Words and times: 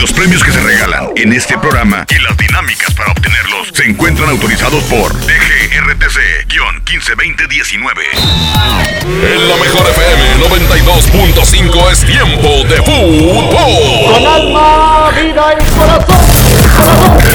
Los 0.00 0.12
premios 0.12 0.44
que 0.44 0.52
se 0.52 0.60
regalan 0.60 1.08
en 1.16 1.32
este 1.32 1.58
programa 1.58 2.06
y 2.08 2.20
las 2.22 2.36
dinámicas 2.36 2.94
para 2.94 3.10
obtenerlos 3.10 3.66
se 3.72 3.82
encuentran 3.84 4.30
autorizados 4.30 4.84
por 4.84 5.12
DGRTC-152019. 5.12 8.02
En 9.02 9.48
la 9.48 9.56
mejor 9.56 9.88
FM 9.88 10.36
92.5 10.46 11.90
es 11.90 12.04
tiempo 12.04 12.62
de 12.68 12.76
fútbol. 12.76 13.50
Con 14.14 14.24
alma, 14.24 15.10
vida 15.10 15.54
y 15.54 15.56
corazón. 15.76 16.24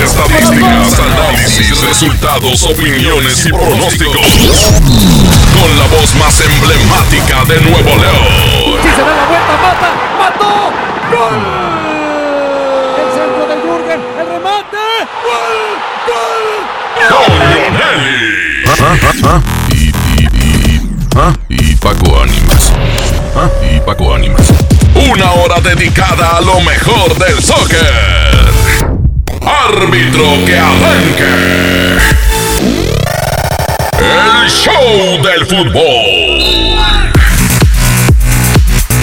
Estadísticas, 0.02 1.00
análisis, 1.00 1.82
resultados, 1.82 2.64
opiniones 2.64 3.46
y 3.46 3.50
pronósticos. 3.50 4.72
Con 5.60 5.78
la 5.80 5.86
voz 5.88 6.16
más 6.16 6.40
emblemática 6.40 7.44
de 7.44 7.60
Nuevo 7.60 7.90
León. 7.90 8.80
Si 8.82 8.88
se 8.90 9.02
da 9.02 9.16
la 9.16 9.26
vuelta, 9.26 9.58
mata, 9.62 9.94
mató. 10.18 10.72
¡Gol! 11.12 11.83
Y, 19.72 19.76
y, 19.76 19.92
y, 20.36 20.82
y 21.50 21.76
Paco 21.78 22.22
Ánimas. 22.22 22.72
Y 23.76 23.80
Paco 23.80 24.14
Ánimas. 24.14 24.48
Una 25.12 25.32
hora 25.32 25.60
dedicada 25.62 26.38
a 26.38 26.42
lo 26.42 26.62
mejor 26.62 27.18
del 27.18 27.42
soccer. 27.42 28.52
Árbitro 29.42 30.46
que 30.46 30.58
arranque. 30.58 31.98
El 34.00 34.50
show 34.50 35.24
del 35.24 35.46
fútbol. 35.48 36.74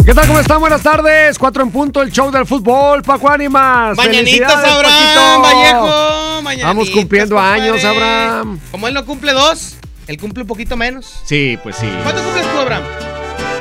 ¿Qué 0.04 0.14
tal? 0.14 0.26
¿Cómo 0.28 0.38
están? 0.38 0.60
Buenas 0.60 0.82
tardes. 0.82 1.36
Cuatro 1.38 1.64
en 1.64 1.70
punto, 1.72 2.00
el 2.02 2.12
show 2.12 2.30
del 2.30 2.46
fútbol. 2.46 3.02
Paco 3.02 3.28
Ánimas. 3.28 3.96
Mañanitas, 3.96 4.52
Abraham, 4.52 4.82
Paquito. 4.84 5.42
Vallejo. 5.42 6.42
Mañanitas, 6.42 6.68
Vamos 6.68 6.90
cumpliendo 6.90 7.34
compadre. 7.36 7.60
años, 7.62 7.84
Abraham. 7.84 8.58
Como 8.70 8.88
él 8.88 8.94
no 8.94 9.04
cumple 9.04 9.32
dos, 9.32 9.76
él 10.06 10.18
cumple 10.18 10.42
un 10.42 10.48
poquito 10.48 10.76
menos. 10.76 11.20
Sí, 11.24 11.58
pues 11.62 11.76
sí. 11.76 11.88
¿Cuánto 12.02 12.22
cumples 12.22 12.44
tú, 12.52 12.58
Abraham? 12.58 12.82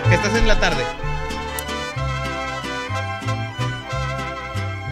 Que 0.10 0.16
estás 0.16 0.36
en 0.36 0.48
la 0.48 0.60
tarde. 0.60 0.84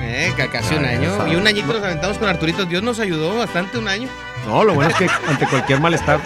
Eh, 0.02 0.34
ca- 0.38 0.48
casi 0.50 0.76
un 0.76 0.86
año. 0.86 1.28
Y 1.28 1.36
un 1.36 1.46
añito 1.48 1.74
nos 1.74 1.84
aventamos 1.84 2.18
con 2.18 2.28
Arturito. 2.30 2.66
Dios 2.66 2.82
nos 2.84 3.00
ayudó 3.00 3.38
bastante 3.38 3.78
un 3.78 3.88
año. 3.88 4.08
No, 4.48 4.64
lo 4.64 4.74
bueno 4.74 4.90
es 4.92 4.96
que 4.96 5.10
ante 5.28 5.46
cualquier 5.48 5.80
malestar, 5.82 6.20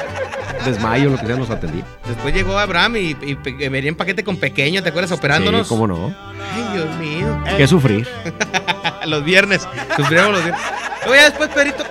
desmayo, 0.66 1.10
lo 1.10 1.18
que 1.18 1.26
sea, 1.26 1.36
nos 1.36 1.50
atendí. 1.50 1.84
Después 2.08 2.34
llegó 2.34 2.58
Abraham 2.60 2.98
y, 2.98 3.18
y 3.22 3.36
venía 3.70 3.90
en 3.90 3.96
paquete 3.96 4.24
con 4.24 4.38
pequeño, 4.38 4.84
¿te 4.84 4.90
acuerdas? 4.90 5.12
Operándonos. 5.12 5.68
Sí, 5.68 5.70
cómo 5.74 5.88
no. 5.88 6.14
Ay, 6.54 6.74
Dios 6.78 6.96
mío. 6.98 7.44
Qué 7.58 7.68
sufrir. 7.68 8.08
los 9.06 9.24
viernes. 9.24 9.68
Sufrimos 9.96 10.32
los 10.32 10.44
viernes. 10.44 10.62
Luego 11.06 11.16
ya 11.16 11.30
después, 11.30 11.50
Perito. 11.50 11.84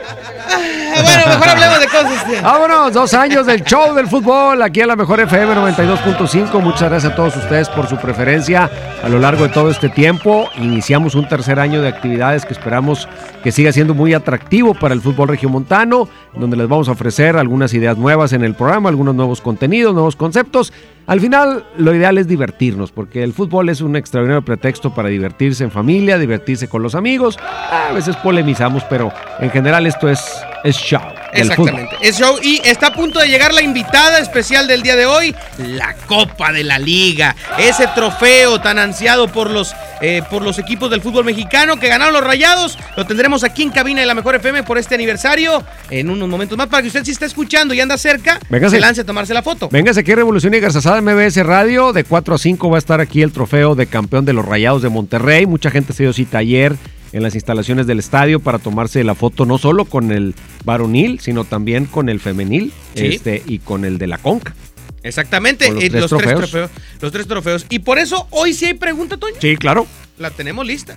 Bueno, 0.91 1.27
mejor 1.29 1.49
hablemos 1.49 1.81
de 1.81 1.87
cosas. 1.87 2.29
eh. 2.31 2.41
Vámonos, 2.43 2.93
dos 2.93 3.15
años 3.15 3.47
del 3.47 3.63
show 3.65 3.95
del 3.95 4.07
fútbol, 4.09 4.61
aquí 4.63 4.81
a 4.81 4.87
la 4.87 4.97
mejor 4.97 5.21
FM 5.21 5.55
92.5. 5.55 6.61
Muchas 6.61 6.89
gracias 6.91 7.13
a 7.13 7.17
todos 7.17 7.37
ustedes 7.37 7.69
por 7.69 7.87
su 7.89 7.97
preferencia 7.97 8.71
a 9.03 9.09
lo 9.09 9.19
largo 9.19 9.45
de 9.45 9.51
todo 9.51 9.71
este 9.71 9.89
tiempo. 9.89 10.49
Iniciamos 10.57 11.15
un 11.15 11.29
tercer 11.29 11.61
año 11.61 11.81
de 11.81 11.89
actividades 11.89 12.45
que 12.45 12.53
esperamos 12.53 13.09
que 13.43 13.53
siga 13.53 13.73
siendo 13.73 13.95
muy 13.95 14.15
atractivo 14.15 14.75
para 14.75 14.95
el 14.95 15.01
fútbol 15.01 15.29
regiomontano, 15.29 16.09
donde 16.35 16.57
les 16.57 16.69
vamos 16.69 16.89
a 16.89 16.93
ofrecer 16.93 17.37
algunas 17.37 17.73
ideas 17.75 17.97
nuevas 17.97 18.33
en 18.33 18.45
el 18.45 18.55
programa, 18.55 18.89
algunos 18.89 19.15
nuevos 19.15 19.41
contenidos, 19.41 19.95
nuevos 19.95 20.17
conceptos. 20.17 20.73
Al 21.07 21.21
final, 21.21 21.65
lo 21.77 21.95
ideal 21.95 22.19
es 22.19 22.29
divertirnos, 22.29 22.93
porque 22.93 23.25
el 23.25 23.33
fútbol 23.33 23.69
es 23.69 23.81
un 23.81 23.97
extraordinario 23.97 24.45
pretexto 24.45 24.95
para 24.95 25.09
divertirse 25.09 25.65
en 25.65 25.71
familia, 25.73 26.19
divertirse 26.19 26.69
con 26.69 26.83
los 26.83 26.95
amigos. 26.95 27.37
A 27.73 27.93
veces 27.93 28.15
polemizamos, 28.17 28.85
pero 28.85 29.13
en 29.41 29.51
general 29.51 29.87
esto 29.87 30.09
es, 30.09 30.21
es 30.65 30.77
show. 30.77 31.01
fútbol. 31.01 31.19
Exactamente. 31.33 31.97
Es 32.01 32.19
show. 32.19 32.39
Y 32.43 32.61
está 32.65 32.89
a 32.89 32.93
punto 32.93 33.21
de 33.21 33.29
llegar 33.29 33.55
la 33.55 33.63
invitada 33.63 34.19
especial 34.19 34.67
del 34.67 34.83
día 34.83 34.97
de 34.97 35.07
hoy, 35.07 35.35
la 35.59 35.95
Copa 36.07 36.53
de 36.53 36.65
la 36.65 36.79
Liga. 36.79 37.37
Ese 37.59 37.87
trofeo 37.95 38.61
tan 38.61 38.79
ansiado 38.79 39.29
por 39.29 39.51
los, 39.51 39.75
eh, 40.01 40.23
por 40.31 40.43
los 40.43 40.59
equipos 40.59 40.91
del 40.91 41.01
fútbol 41.01 41.25
mexicano 41.25 41.77
que 41.79 41.89
ganaron 41.89 42.13
los 42.15 42.25
rayados. 42.25 42.79
Lo 42.97 43.07
tendremos 43.07 43.45
aquí 43.45 43.63
en 43.63 43.71
cabina 43.71 44.01
de 44.01 44.07
la 44.07 44.15
Mejor 44.15 44.35
FM 44.37 44.63
por 44.65 44.79
este 44.79 44.95
aniversario. 44.95 45.63
En 45.91 46.11
unos 46.11 46.29
momentos 46.29 46.57
más, 46.59 46.69
para 46.69 46.83
que 46.83 46.89
usted 46.89 47.05
si 47.05 47.13
está 47.13 47.27
escuchando 47.27 47.75
y 47.75 47.81
anda 47.81 47.97
cerca, 47.97 48.39
Véngase. 48.49 48.77
se 48.77 48.81
lance 48.81 49.01
a 49.03 49.05
tomarse 49.05 49.35
la 49.35 49.43
foto. 49.43 49.69
Véngase 49.71 50.01
aquí 50.01 50.15
Revolución 50.15 50.55
y 50.55 50.61
Garzazada 50.61 51.01
MBS 51.01 51.45
Radio. 51.45 51.93
De 51.93 52.05
4 52.05 52.35
a 52.35 52.39
5 52.39 52.71
va 52.71 52.77
a 52.77 52.79
estar 52.79 53.01
aquí 53.01 53.23
el 53.23 53.33
trofeo 53.33 53.75
de 53.75 53.87
campeón 53.87 54.25
de 54.25 54.33
los 54.33 54.45
Rayados 54.45 54.83
de 54.83 54.89
Monterrey. 54.89 55.47
Mucha 55.47 55.71
gente 55.71 55.93
se 55.93 56.03
dio 56.03 56.13
cita 56.13 56.39
ayer 56.39 56.77
en 57.13 57.23
las 57.23 57.35
instalaciones 57.35 57.87
del 57.87 57.99
estadio 57.99 58.41
para 58.41 58.59
tomarse 58.59 59.03
la 59.05 59.15
foto 59.15 59.45
no 59.47 59.59
solo 59.59 59.85
con 59.85 60.13
el 60.13 60.35
varonil, 60.65 61.21
sino 61.21 61.45
también 61.45 61.87
con 61.87 62.09
el 62.09 62.21
femenil 62.21 62.73
Sí. 62.95 63.07
este, 63.07 63.43
y 63.47 63.59
con 63.59 63.85
el 63.85 63.99
de 63.99 64.07
la 64.07 64.19
conca. 64.19 64.55
Exactamente. 65.03 65.67
Con 65.67 65.77
los 65.77 65.85
eh, 65.85 65.91
tres 65.91 66.07
trofeos. 66.09 66.39
trofeos. 66.41 66.71
Los 67.01 67.13
tres 67.13 67.27
trofeos. 67.27 67.67
Y 67.71 67.79
por 67.81 67.99
eso 67.99 68.27
hoy 68.31 68.53
sí 68.53 68.67
hay 68.67 68.75
pregunta, 68.75 69.17
Toño. 69.17 69.37
Sí, 69.41 69.57
claro. 69.57 69.87
La 70.19 70.31
tenemos 70.31 70.67
lista. 70.67 70.95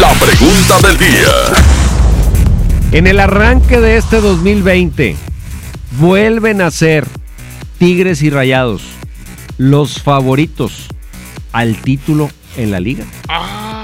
La 0.00 0.12
pregunta 0.14 0.88
del 0.88 0.98
día. 0.98 1.32
En 2.92 3.06
el 3.06 3.20
arranque 3.20 3.80
de 3.80 3.96
este 3.96 4.20
2020, 4.20 5.16
vuelven 5.98 6.60
a 6.62 6.70
ser 6.70 7.06
Tigres 7.78 8.22
y 8.22 8.30
Rayados 8.30 8.82
los 9.58 10.02
favoritos 10.02 10.86
al 11.52 11.76
título 11.82 12.30
en 12.56 12.70
la 12.70 12.80
liga. 12.80 13.04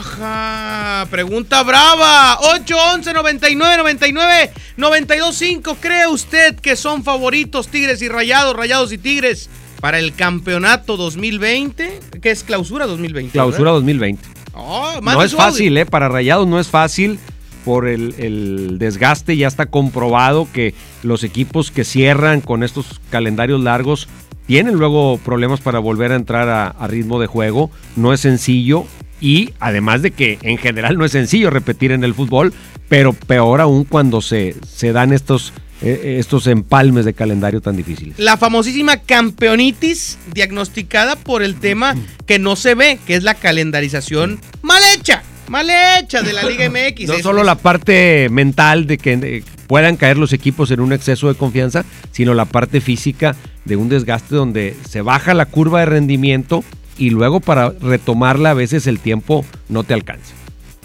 Ajá, 0.02 1.06
pregunta 1.10 1.62
brava. 1.62 2.36
811 2.40 3.12
99 3.12 3.76
99 3.78 4.50
925. 4.76 5.76
¿Cree 5.76 6.08
usted 6.08 6.56
que 6.56 6.74
son 6.74 7.04
favoritos 7.04 7.68
Tigres 7.68 8.02
y 8.02 8.08
Rayados, 8.08 8.56
Rayados 8.56 8.92
y 8.92 8.98
Tigres 8.98 9.48
para 9.80 10.00
el 10.00 10.12
campeonato 10.14 10.96
2020? 10.96 12.00
¿Qué 12.20 12.30
es 12.32 12.42
clausura 12.42 12.86
2020? 12.86 13.30
Clausura 13.30 13.70
2020. 13.70 14.24
Oh, 14.54 15.00
más 15.02 15.14
No 15.14 15.22
es 15.22 15.36
fácil, 15.36 15.78
¿eh? 15.78 15.86
Para 15.86 16.08
Rayados 16.08 16.48
no 16.48 16.58
es 16.58 16.66
fácil 16.66 17.20
por 17.64 17.86
el, 17.86 18.16
el 18.18 18.78
desgaste. 18.80 19.36
Ya 19.36 19.46
está 19.46 19.66
comprobado 19.66 20.48
que 20.52 20.74
los 21.04 21.22
equipos 21.22 21.70
que 21.70 21.84
cierran 21.84 22.40
con 22.40 22.64
estos 22.64 23.00
calendarios 23.10 23.60
largos 23.60 24.08
tienen 24.48 24.74
luego 24.74 25.18
problemas 25.18 25.60
para 25.60 25.78
volver 25.78 26.10
a 26.10 26.16
entrar 26.16 26.48
a, 26.48 26.66
a 26.66 26.88
ritmo 26.88 27.20
de 27.20 27.28
juego. 27.28 27.70
No 27.94 28.12
es 28.12 28.18
sencillo. 28.18 28.84
Y 29.22 29.54
además 29.60 30.02
de 30.02 30.10
que 30.10 30.38
en 30.42 30.58
general 30.58 30.98
no 30.98 31.04
es 31.04 31.12
sencillo 31.12 31.48
repetir 31.48 31.92
en 31.92 32.02
el 32.02 32.12
fútbol, 32.12 32.52
pero 32.88 33.12
peor 33.12 33.60
aún 33.60 33.84
cuando 33.84 34.20
se, 34.20 34.56
se 34.68 34.92
dan 34.92 35.12
estos, 35.12 35.52
eh, 35.80 36.16
estos 36.18 36.48
empalmes 36.48 37.04
de 37.04 37.14
calendario 37.14 37.60
tan 37.60 37.76
difíciles. 37.76 38.18
La 38.18 38.36
famosísima 38.36 38.96
campeonitis 38.96 40.18
diagnosticada 40.34 41.14
por 41.14 41.44
el 41.44 41.54
tema 41.54 41.94
que 42.26 42.40
no 42.40 42.56
se 42.56 42.74
ve, 42.74 42.98
que 43.06 43.14
es 43.14 43.22
la 43.22 43.34
calendarización 43.34 44.40
mal 44.60 44.82
hecha. 44.96 45.22
Mal 45.48 45.68
hecha 45.70 46.22
de 46.22 46.32
la 46.32 46.42
Liga 46.42 46.68
MX. 46.70 47.06
No 47.06 47.18
solo 47.20 47.44
la 47.44 47.54
parte 47.54 48.28
mental 48.28 48.88
de 48.88 48.98
que 48.98 49.12
eh, 49.12 49.44
puedan 49.68 49.96
caer 49.96 50.18
los 50.18 50.32
equipos 50.32 50.72
en 50.72 50.80
un 50.80 50.92
exceso 50.92 51.28
de 51.28 51.36
confianza, 51.36 51.84
sino 52.10 52.34
la 52.34 52.46
parte 52.46 52.80
física 52.80 53.36
de 53.64 53.76
un 53.76 53.88
desgaste 53.88 54.34
donde 54.34 54.76
se 54.88 55.00
baja 55.00 55.32
la 55.32 55.46
curva 55.46 55.80
de 55.80 55.86
rendimiento 55.86 56.64
y 57.02 57.10
luego 57.10 57.40
para 57.40 57.70
retomarla 57.70 58.50
a 58.50 58.54
veces 58.54 58.86
el 58.86 59.00
tiempo 59.00 59.44
no 59.68 59.82
te 59.82 59.92
alcanza. 59.92 60.34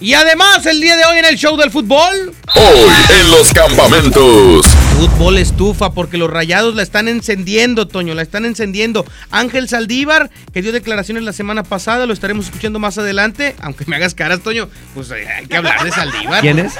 Y 0.02 0.16
además, 0.16 0.66
el 0.66 0.82
día 0.82 0.98
de 0.98 1.06
hoy 1.06 1.20
en 1.20 1.26
el 1.26 1.38
show 1.38 1.56
del 1.58 1.70
fútbol. 1.70 2.34
Hoy 2.56 3.20
en 3.20 3.30
los 3.30 3.54
campamentos. 3.54 4.66
Fútbol 4.98 5.38
estufa 5.38 5.92
porque 5.92 6.18
los 6.18 6.32
rayados 6.32 6.74
la 6.74 6.82
están 6.82 7.08
encendiendo, 7.08 7.88
Toño, 7.88 8.16
la 8.16 8.24
están 8.24 8.46
encendiendo. 8.46 9.06
Ángel 9.30 9.70
Saldívar, 9.70 10.32
que 10.54 10.64
dio 10.64 10.72
declaraciones 10.72 11.24
la 11.24 11.34
semana 11.34 11.62
pasada, 11.62 12.08
lo 12.08 12.14
estaremos 12.14 12.46
escuchando 12.46 12.80
más 12.80 12.98
adelante. 12.98 13.56
Aunque 13.62 13.86
me 13.86 13.96
hagas 13.96 14.16
caras, 14.16 14.40
Toño, 14.40 14.70
pues 14.96 15.12
eh, 15.12 15.28
hay 15.28 15.46
que 15.46 15.56
hablar 15.56 15.84
de 15.84 15.92
Saldívar. 15.92 16.42
¿Quién 16.42 16.58
es? 16.58 16.74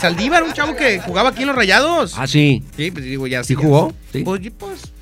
Saldívar, 0.00 0.42
un 0.42 0.52
chavo 0.52 0.76
que 0.76 1.00
jugaba 1.00 1.30
aquí 1.30 1.42
en 1.42 1.48
los 1.48 1.56
rayados. 1.56 2.12
Ah, 2.18 2.26
sí. 2.26 2.62
Sí, 2.76 2.90
pues 2.90 3.06
digo, 3.06 3.26
ya. 3.26 3.42
¿Sí 3.42 3.54
ya. 3.54 3.60
jugó? 3.60 3.94
Sí. 4.12 4.22
Pues, 4.22 4.42
pues, 4.58 4.92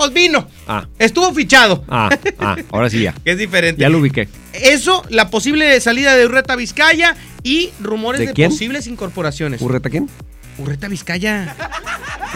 pues 0.00 0.14
vino. 0.14 0.46
Ah, 0.66 0.86
Estuvo 0.98 1.30
fichado. 1.34 1.84
ah, 1.88 2.08
ah, 2.38 2.56
ahora 2.70 2.88
sí 2.88 3.02
ya. 3.02 3.12
Que 3.24 3.32
es 3.32 3.38
diferente. 3.38 3.78
Ya 3.82 3.90
lo 3.90 3.98
ubiqué. 3.98 4.28
Eso, 4.54 5.04
la 5.10 5.28
posible 5.28 5.78
salida 5.82 6.16
de 6.16 6.24
Urreta 6.24 6.56
Vizcaya 6.56 7.14
y 7.42 7.68
rumores 7.80 8.20
¿De 8.34 8.46
posibles 8.48 8.86
incorporaciones. 8.86 9.60
¿Urreta 9.60 9.90
quién? 9.90 10.08
Urreta 10.56 10.88
Vizcaya. 10.88 11.54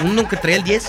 Uno 0.04 0.28
que 0.28 0.36
trae 0.36 0.56
el 0.56 0.64
10. 0.64 0.84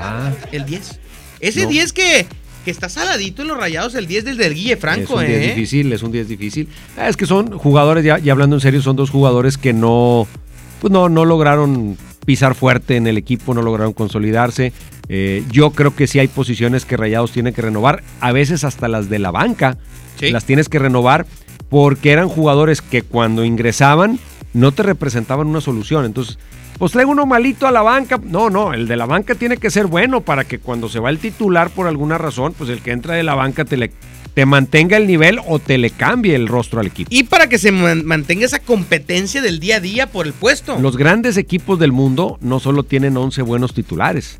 Ah, 0.00 0.32
El 0.50 0.64
10. 0.66 0.98
Ese 1.38 1.62
No. 1.62 1.68
10 1.68 1.92
que, 1.92 2.26
que 2.64 2.70
está 2.72 2.88
saladito 2.88 3.42
en 3.42 3.48
los 3.48 3.56
rayados, 3.56 3.94
el 3.94 4.08
10 4.08 4.24
del 4.24 4.36
del 4.38 4.54
Guille 4.54 4.76
Franco, 4.76 5.20
es 5.20 5.28
un 5.28 5.32
10 5.34 5.40
¿eh? 5.44 5.54
difícil, 5.54 5.92
es 5.92 6.02
un 6.02 6.10
10 6.10 6.26
difícil. 6.28 6.68
Ah, 6.98 7.08
Es 7.08 7.16
que 7.16 7.26
son 7.26 7.56
jugadores, 7.56 8.04
ya, 8.04 8.18
ya 8.18 8.32
hablando 8.32 8.56
en 8.56 8.60
serio, 8.60 8.82
son 8.82 8.96
dos 8.96 9.10
jugadores 9.10 9.56
que 9.56 9.72
no, 9.72 10.26
pues 10.80 10.92
no, 10.92 11.08
no 11.08 11.24
lograron 11.24 11.96
pisar 12.24 12.54
fuerte 12.54 12.96
en 12.96 13.06
el 13.06 13.16
equipo, 13.18 13.54
no 13.54 13.62
lograron 13.62 13.92
consolidarse. 13.92 14.72
Eh, 15.08 15.44
yo 15.50 15.70
creo 15.70 15.94
que 15.94 16.06
sí 16.06 16.18
hay 16.18 16.28
posiciones 16.28 16.84
que 16.84 16.96
Rayados 16.96 17.32
tienen 17.32 17.52
que 17.54 17.62
renovar, 17.62 18.02
a 18.20 18.32
veces 18.32 18.64
hasta 18.64 18.88
las 18.88 19.08
de 19.08 19.18
la 19.18 19.30
banca, 19.30 19.76
Sí. 20.18 20.30
las 20.30 20.44
tienes 20.44 20.68
que 20.68 20.78
renovar 20.78 21.26
porque 21.68 22.12
eran 22.12 22.28
jugadores 22.28 22.82
que 22.82 23.02
cuando 23.02 23.44
ingresaban 23.44 24.18
no 24.52 24.72
te 24.72 24.82
representaban 24.82 25.46
una 25.46 25.60
solución. 25.62 26.04
Entonces, 26.04 26.38
pues 26.78 26.92
traigo 26.92 27.10
uno 27.10 27.26
malito 27.26 27.66
a 27.66 27.72
la 27.72 27.80
banca. 27.82 28.20
No, 28.22 28.50
no, 28.50 28.74
el 28.74 28.86
de 28.86 28.96
la 28.96 29.06
banca 29.06 29.34
tiene 29.34 29.56
que 29.56 29.70
ser 29.70 29.86
bueno 29.86 30.20
para 30.20 30.44
que 30.44 30.58
cuando 30.58 30.88
se 30.88 31.00
va 31.00 31.10
el 31.10 31.18
titular 31.18 31.70
por 31.70 31.86
alguna 31.86 32.18
razón, 32.18 32.54
pues 32.56 32.68
el 32.70 32.82
que 32.82 32.92
entra 32.92 33.14
de 33.14 33.22
la 33.22 33.34
banca 33.34 33.64
te, 33.64 33.76
le, 33.78 33.90
te 34.34 34.46
mantenga 34.46 34.96
el 34.96 35.06
nivel 35.06 35.38
o 35.46 35.58
te 35.58 35.76
le 35.78 35.90
cambie 35.90 36.34
el 36.34 36.48
rostro 36.48 36.80
al 36.80 36.86
equipo. 36.86 37.08
Y 37.12 37.24
para 37.24 37.48
que 37.48 37.58
se 37.58 37.70
man- 37.72 38.04
mantenga 38.04 38.46
esa 38.46 38.58
competencia 38.60 39.42
del 39.42 39.60
día 39.60 39.76
a 39.76 39.80
día 39.80 40.06
por 40.06 40.26
el 40.26 40.32
puesto. 40.32 40.78
Los 40.78 40.96
grandes 40.96 41.36
equipos 41.36 41.78
del 41.78 41.92
mundo 41.92 42.38
no 42.40 42.58
solo 42.60 42.82
tienen 42.82 43.16
11 43.16 43.42
buenos 43.42 43.74
titulares, 43.74 44.38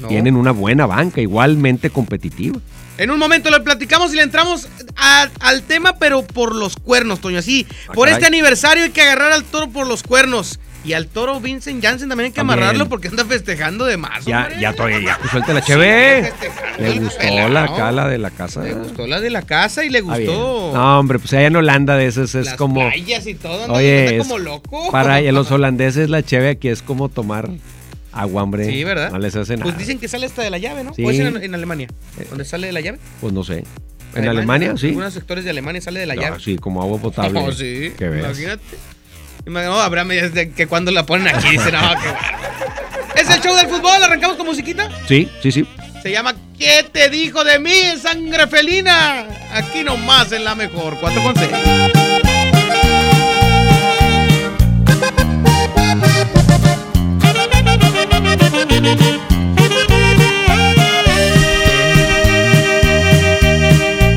No. 0.00 0.08
tienen 0.08 0.36
una 0.36 0.52
buena 0.52 0.86
banca 0.86 1.20
igualmente 1.20 1.90
competitiva. 1.90 2.60
En 2.98 3.10
un 3.10 3.18
momento 3.18 3.50
le 3.50 3.58
platicamos 3.60 4.12
y 4.12 4.16
le 4.16 4.22
entramos 4.22 4.68
a- 4.96 5.28
al 5.40 5.62
tema, 5.62 5.96
pero 5.98 6.22
por 6.24 6.54
los 6.54 6.76
cuernos, 6.76 7.20
Toño. 7.20 7.38
Así, 7.38 7.66
Ah, 7.88 7.92
por 7.94 8.04
caray. 8.06 8.14
este 8.14 8.26
aniversario 8.26 8.84
hay 8.84 8.90
que 8.90 9.00
agarrar 9.02 9.32
al 9.32 9.44
toro 9.44 9.70
por 9.70 9.86
los 9.88 10.02
cuernos. 10.02 10.60
Y 10.84 10.94
al 10.94 11.06
toro 11.06 11.38
Vincent 11.40 11.80
Janssen 11.82 12.08
también 12.08 12.26
hay 12.26 12.30
que 12.32 12.36
También. 12.36 12.58
amarrarlo 12.58 12.88
porque 12.88 13.08
anda 13.08 13.24
festejando 13.24 13.84
de 13.84 13.96
más. 13.96 14.24
Ya, 14.24 14.42
hombre. 14.44 14.60
ya 14.60 14.72
todavía, 14.72 15.00
ya, 15.00 15.18
pues 15.18 15.30
suelta 15.30 15.52
la 15.54 15.60
cheve. 15.62 16.32
Le 16.78 16.98
gustó 16.98 17.18
pelao. 17.18 17.48
la 17.50 17.66
cala 17.76 18.08
de 18.08 18.18
la 18.18 18.30
casa. 18.30 18.62
Le 18.62 18.74
gustó 18.74 19.06
la 19.06 19.20
de 19.20 19.30
la 19.30 19.42
casa 19.42 19.84
y 19.84 19.90
le 19.90 20.00
gustó 20.00 20.72
No, 20.74 20.98
hombre, 20.98 21.18
pues 21.20 21.32
allá 21.34 21.46
en 21.46 21.56
Holanda 21.56 21.96
de 21.96 22.06
esos 22.06 22.34
es 22.34 22.46
las 22.46 22.54
como. 22.56 22.80
playas 22.88 23.26
y 23.28 23.34
todo. 23.34 23.62
anda- 23.64 23.74
Oye, 23.74 24.08
anda 24.08 24.18
como 24.24 24.38
loco. 24.38 24.90
Para 24.90 25.20
los 25.32 25.50
holandeses 25.52 26.10
la 26.10 26.22
cheve 26.24 26.48
aquí 26.50 26.68
es 26.68 26.82
como 26.82 27.08
tomar 27.08 27.48
agua, 28.12 28.42
hombre. 28.42 28.66
Sí, 28.66 28.82
¿verdad? 28.82 29.12
No 29.12 29.18
les 29.18 29.36
hace 29.36 29.52
nada. 29.56 29.64
Pues 29.64 29.78
dicen 29.78 29.98
que 30.00 30.08
sale 30.08 30.26
hasta 30.26 30.42
de 30.42 30.50
la 30.50 30.58
llave, 30.58 30.82
¿no? 30.84 30.92
Sí. 30.94 31.04
¿O 31.04 31.10
es 31.10 31.18
en, 31.20 31.36
en 31.42 31.54
Alemania? 31.54 31.88
Eh. 32.18 32.26
¿Dónde 32.28 32.44
sale 32.44 32.66
de 32.66 32.72
la 32.72 32.80
llave? 32.80 32.98
Pues 33.20 33.32
no 33.32 33.44
sé. 33.44 33.64
En 34.14 34.28
Alemania, 34.28 34.74
sí. 34.76 34.86
En 34.88 34.90
algunos 34.94 35.14
sectores 35.14 35.44
de 35.44 35.50
Alemania 35.50 35.80
sale 35.80 36.00
de 36.00 36.06
la 36.06 36.14
No, 36.16 36.22
llave. 36.22 36.40
sí, 36.40 36.56
como 36.56 36.82
agua 36.82 36.98
potable. 36.98 37.40
Oh, 37.46 37.52
sí. 37.52 37.92
Que 37.96 38.08
veas. 38.08 38.26
Imagínate. 38.38 38.62
No, 39.46 39.80
Abraham, 39.80 40.08
desde 40.08 40.50
que 40.52 40.66
cuando 40.66 40.90
la 40.90 41.04
ponen 41.04 41.28
aquí 41.34 41.50
dice, 41.50 41.72
no, 41.72 41.80
qué. 41.80 43.20
Es 43.20 43.28
el 43.28 43.40
show 43.40 43.54
del 43.56 43.68
fútbol, 43.68 44.02
arrancamos 44.02 44.36
con 44.36 44.46
musiquita. 44.46 44.88
Sí, 45.06 45.28
sí, 45.42 45.52
sí. 45.52 45.66
Se 46.02 46.10
llama 46.10 46.34
¿Qué 46.58 46.84
te 46.90 47.08
dijo 47.10 47.44
de 47.44 47.58
mí, 47.58 47.74
sangre 48.00 48.46
felina? 48.46 49.26
Aquí 49.52 49.82
nomás 49.84 50.32
en 50.32 50.44
la 50.44 50.54
mejor, 50.54 50.96
4 51.00 51.22
con 51.22 51.34
6. 51.36 51.50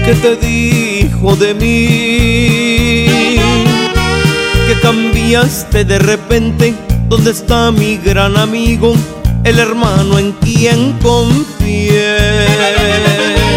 ¿Qué 0.05 0.13
te 0.21 0.35
dijo 0.35 1.35
de 1.35 1.53
mí? 1.55 2.74
Cambiaste 4.85 5.83
de 5.83 5.97
repente. 5.97 6.75
¿Dónde 7.09 7.31
está 7.31 7.71
mi 7.71 7.97
gran 7.97 8.37
amigo? 8.37 8.93
El 9.43 9.57
hermano 9.57 10.19
en 10.19 10.31
quien 10.33 10.91
confié. 11.01 12.45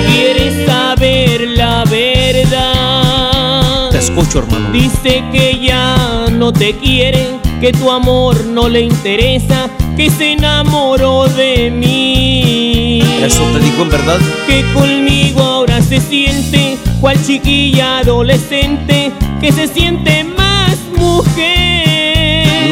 ¿Quieres 0.06 0.66
saber 0.66 1.42
la 1.50 1.84
verdad? 1.84 3.90
Te 3.90 3.98
escucho, 3.98 4.38
hermano. 4.38 4.70
Dice 4.72 5.22
que 5.30 5.58
ya 5.60 6.28
no 6.32 6.50
te 6.50 6.74
quiere, 6.78 7.38
que 7.60 7.72
tu 7.72 7.90
amor 7.90 8.46
no 8.46 8.70
le 8.70 8.80
interesa, 8.80 9.68
que 9.98 10.08
se 10.08 10.32
enamoró 10.32 11.28
de 11.28 11.70
mí. 11.70 13.02
¿Eso 13.22 13.42
te 13.52 13.58
dijo 13.58 13.82
en 13.82 13.90
verdad? 13.90 14.18
Que 14.46 14.64
conmigo 14.72 15.42
ahora 15.42 15.82
se 15.82 16.00
siente, 16.00 16.78
cual 17.02 17.22
chiquilla 17.22 17.98
adolescente, 17.98 19.12
que 19.42 19.52
se 19.52 19.68
siente 19.68 20.24
mujer. 20.24 20.37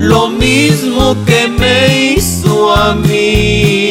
lo 0.00 0.28
mismo 0.30 1.14
que 1.26 1.46
me 1.46 2.14
hizo 2.14 2.74
a 2.74 2.94
mí. 2.94 3.90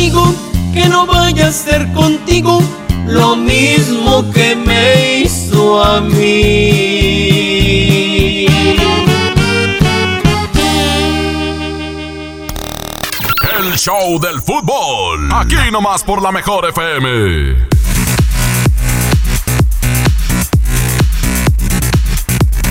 Amigo, 0.00 0.34
que 0.72 0.88
no 0.88 1.04
vaya 1.06 1.48
a 1.48 1.52
ser 1.52 1.92
contigo 1.92 2.62
lo 3.06 3.36
mismo 3.36 4.30
que 4.32 4.56
me 4.56 5.20
hizo 5.20 5.84
a 5.84 6.00
mí. 6.00 6.16
El 13.58 13.76
show 13.76 14.18
del 14.18 14.40
fútbol. 14.40 15.30
Aquí 15.34 15.70
nomás 15.70 16.02
por 16.02 16.22
la 16.22 16.32
mejor 16.32 16.66
FM. 16.70 17.68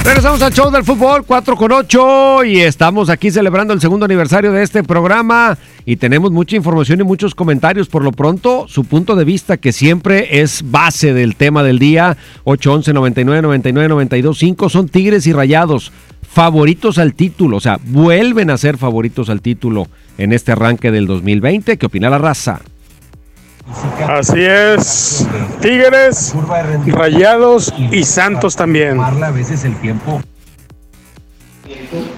Regresamos 0.03 0.41
al 0.41 0.53
show 0.53 0.72
del 0.72 0.84
fútbol 0.84 1.24
4 1.25 1.56
con 1.56 1.72
8 1.72 2.44
y 2.46 2.62
estamos 2.62 3.10
aquí 3.10 3.32
celebrando 3.32 3.74
el 3.74 3.82
segundo 3.82 4.06
aniversario 4.06 4.51
de 4.51 4.63
este 4.63 4.84
programa 4.84 5.58
y 5.86 5.98
tenemos 5.98 6.32
mucha 6.32 6.56
información 6.56 7.01
y 7.01 7.03
muchos 7.03 7.36
comentarios. 7.36 7.88
Por 7.89 8.03
lo 8.03 8.12
pronto, 8.12 8.65
su 8.68 8.86
punto 8.86 9.15
de 9.15 9.25
vista 9.25 9.58
que 9.58 9.72
siempre 9.72 10.41
es 10.41 10.63
base 10.72 11.13
del 11.13 11.36
tema 11.36 11.63
del 11.63 11.79
día 11.79 12.18
811 12.46 12.94
99 12.94 13.41
99 13.41 13.89
92 13.89 14.38
5 14.38 14.70
son 14.70 14.89
Tigres 14.89 15.27
y 15.27 15.34
Rayados 15.34 15.91
favoritos 16.29 16.98
al 17.00 17.15
título, 17.15 17.58
o 17.58 17.60
sea, 17.60 17.79
vuelven 17.84 18.51
a 18.51 18.58
ser 18.58 18.77
favoritos 18.77 19.29
al 19.29 19.41
título 19.41 19.88
en 20.18 20.32
este 20.32 20.51
arranque 20.51 20.91
del 20.91 21.08
2020. 21.08 21.77
¿Qué 21.77 21.86
opina 21.86 22.10
la 22.10 22.20
raza? 22.20 22.62
Así 24.08 24.42
es. 24.44 25.28
Tigres, 25.62 26.34
Rayados 26.88 27.74
y 27.92 28.04
Santos 28.04 28.56
también. 28.56 29.00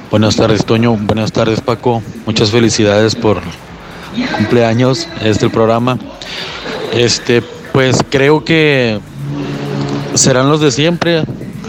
Buenas 0.09 0.35
tardes, 0.35 0.65
Toño. 0.65 0.95
Buenas 0.95 1.31
tardes, 1.31 1.61
Paco. 1.61 2.01
Muchas 2.25 2.51
felicidades 2.51 3.15
por 3.15 3.41
cumpleaños, 4.37 5.07
este 5.23 5.45
el 5.45 5.51
programa. 5.51 5.97
Este, 6.93 7.41
pues 7.71 7.97
creo 8.09 8.43
que 8.43 8.99
serán 10.13 10.49
los 10.49 10.61
de 10.61 10.71
siempre. 10.71 11.23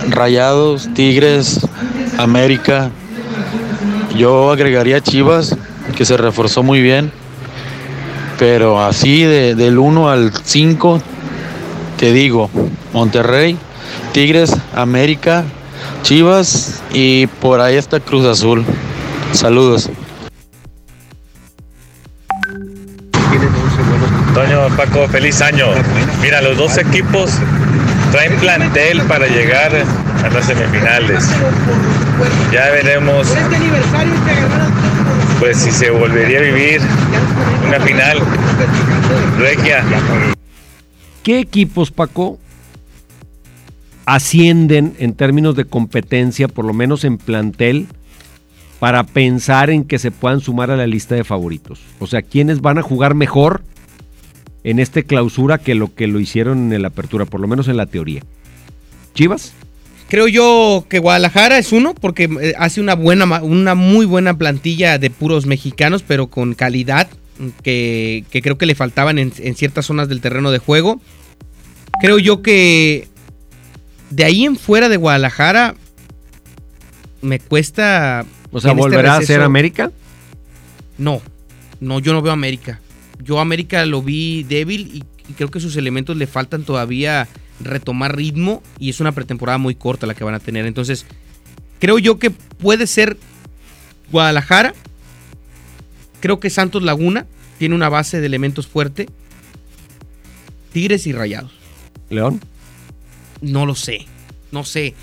Rayados, 0.09 0.89
Tigres, 0.95 1.61
América. 2.19 2.91
Yo 4.17 4.51
agregaría 4.51 5.01
Chivas, 5.01 5.57
que 5.97 6.05
se 6.05 6.17
reforzó 6.17 6.63
muy 6.63 6.83
bien. 6.83 7.13
Pero 8.43 8.85
así 8.85 9.23
de, 9.23 9.55
del 9.55 9.79
1 9.79 10.11
al 10.11 10.33
5, 10.35 11.01
te 11.97 12.13
digo, 12.13 12.51
Monterrey, 12.93 13.57
Tigres, 14.13 14.57
América, 14.75 15.45
Chivas 16.03 16.83
y 16.93 17.29
por 17.29 17.61
ahí 17.61 17.77
está 17.77 18.01
Cruz 18.01 18.27
Azul. 18.27 18.65
Saludos. 19.31 19.89
Toño, 24.35 24.77
Paco, 24.77 25.07
feliz 25.07 25.41
año. 25.41 25.67
Mira, 26.21 26.43
los 26.43 26.57
dos 26.57 26.79
equipos 26.79 27.31
traen 28.11 28.35
plantel 28.41 29.03
para 29.03 29.29
llegar 29.29 29.71
a 30.25 30.29
las 30.31 30.45
semifinales. 30.47 31.29
Ya 32.53 32.71
veremos 32.71 33.29
pues 35.43 35.57
si 35.57 35.73
se 35.73 35.91
volvería 35.91 36.39
a 36.39 36.43
vivir 36.43 36.81
una 37.67 37.81
final. 37.81 38.19
¿Qué 41.25 41.41
equipos, 41.41 41.91
Paco, 41.91 42.39
ascienden 44.07 44.95
en 45.01 45.15
términos 45.15 45.57
de 45.57 45.65
competencia, 45.65 46.47
por 46.47 46.65
lo 46.65 46.73
menos 46.73 47.03
en 47.03 47.19
plantel, 47.19 47.89
para 48.79 49.03
pensar 49.03 49.71
en 49.71 49.83
que 49.83 49.99
se 49.99 50.13
puedan 50.13 50.39
sumar 50.39 50.71
a 50.71 50.77
la 50.77 50.87
lista 50.87 51.17
de 51.17 51.25
favoritos? 51.25 51.81
O 51.99 52.07
sea, 52.07 52.23
¿quiénes 52.23 52.61
van 52.61 52.79
a 52.79 52.83
jugar 52.83 53.17
mejor 53.17 53.65
en 54.63 54.79
este 54.79 55.03
clausura 55.03 55.59
que 55.59 55.75
lo 55.75 55.93
que 55.93 56.07
lo 56.07 56.21
hicieron 56.21 56.73
en 56.73 56.83
la 56.83 56.89
apertura, 56.89 57.25
por 57.25 57.41
lo 57.41 57.49
menos 57.49 57.67
en 57.67 57.79
la 57.79 57.87
teoría? 57.87 58.23
¿Chivas? 59.13 59.55
Creo 60.13 60.29
yo 60.29 60.85
que 60.91 60.99
Guadalajara 60.99 61.57
es 61.57 61.73
uno, 61.73 61.95
porque 61.95 62.25
eh, 62.43 62.53
hace 62.59 62.83
una 62.83 62.95
buena, 62.95 63.41
una 63.41 63.75
muy 63.75 64.05
buena 64.05 64.37
plantilla 64.37 64.99
de 64.99 65.09
puros 65.09 65.47
mexicanos, 65.47 66.05
pero 66.07 66.27
con 66.27 66.53
calidad 66.53 67.09
que, 67.63 68.27
que 68.31 68.43
creo 68.43 68.59
que 68.59 68.67
le 68.67 68.75
faltaban 68.75 69.19
en, 69.19 69.33
en, 69.39 69.55
ciertas 69.55 69.87
zonas 69.87 70.11
del 70.11 70.21
terreno 70.21 70.51
de 70.51 70.59
juego. 70.59 71.01
Creo 72.03 72.19
yo 72.19 72.43
que 72.43 73.09
de 74.11 74.25
ahí 74.25 74.45
en 74.45 74.57
fuera 74.57 74.91
de 74.91 74.99
Guadalajara 74.99 75.77
me 77.23 77.41
cuesta. 77.41 78.27
O 78.51 78.61
sea, 78.61 78.75
¿volverá 78.75 79.13
este 79.13 79.25
a 79.25 79.27
ser 79.29 79.41
América? 79.41 79.93
No, 80.99 81.23
no, 81.81 82.01
yo 82.01 82.13
no 82.13 82.21
veo 82.21 82.35
América. 82.35 82.83
Yo 83.25 83.41
América 83.41 83.87
lo 83.87 84.03
vi 84.03 84.43
débil 84.43 84.91
y, 84.93 85.05
y 85.31 85.33
creo 85.33 85.51
que 85.51 85.59
sus 85.59 85.75
elementos 85.77 86.19
le 86.19 86.27
faltan 86.27 86.65
todavía 86.65 87.29
retomar 87.65 88.17
ritmo 88.17 88.63
y 88.79 88.91
es 88.91 89.01
una 89.01 89.13
pretemporada 89.13 89.59
muy 89.59 89.75
corta 89.75 90.07
la 90.07 90.15
que 90.15 90.25
van 90.25 90.35
a 90.35 90.41
tener. 90.41 90.67
Entonces, 90.67 91.07
creo 91.79 91.99
yo 91.99 92.19
que 92.19 92.31
puede 92.31 92.87
ser 92.87 93.17
Guadalajara. 94.11 94.75
Creo 96.21 96.39
que 96.39 96.51
Santos 96.51 96.83
Laguna 96.83 97.27
tiene 97.59 97.75
una 97.75 97.89
base 97.89 98.21
de 98.21 98.27
elementos 98.27 98.67
fuerte. 98.67 99.09
Tigres 100.73 101.07
y 101.07 101.13
Rayados. 101.13 101.53
¿León? 102.11 102.41
No 103.41 103.67
lo 103.67 103.75
sé. 103.75 104.07
No 104.53 104.65
sé. 104.65 104.95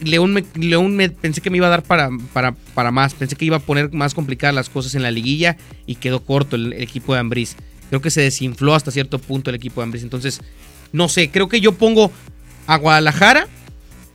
León, 0.00 0.32
me, 0.34 0.44
León 0.54 0.94
me, 0.94 1.08
pensé 1.08 1.40
que 1.40 1.48
me 1.48 1.56
iba 1.56 1.68
a 1.68 1.70
dar 1.70 1.82
para, 1.82 2.10
para, 2.32 2.52
para, 2.52 2.90
más. 2.90 3.14
Pensé 3.14 3.36
que 3.36 3.46
iba 3.46 3.56
a 3.56 3.60
poner 3.60 3.92
más 3.92 4.12
complicadas 4.12 4.54
las 4.54 4.68
cosas 4.68 4.94
en 4.94 5.02
la 5.02 5.10
liguilla 5.10 5.56
y 5.86 5.94
quedó 5.94 6.22
corto 6.22 6.56
el, 6.56 6.74
el 6.74 6.82
equipo 6.82 7.14
de 7.14 7.20
Ambriz. 7.20 7.56
Creo 7.88 8.02
que 8.02 8.10
se 8.10 8.20
desinfló 8.20 8.74
hasta 8.74 8.90
cierto 8.90 9.18
punto 9.18 9.50
el 9.50 9.56
equipo 9.56 9.80
de 9.80 9.84
Ambriz. 9.84 10.02
Entonces, 10.02 10.42
no 10.92 11.08
sé, 11.08 11.30
creo 11.30 11.48
que 11.48 11.60
yo 11.60 11.72
pongo 11.72 12.10
a 12.66 12.76
Guadalajara, 12.76 13.46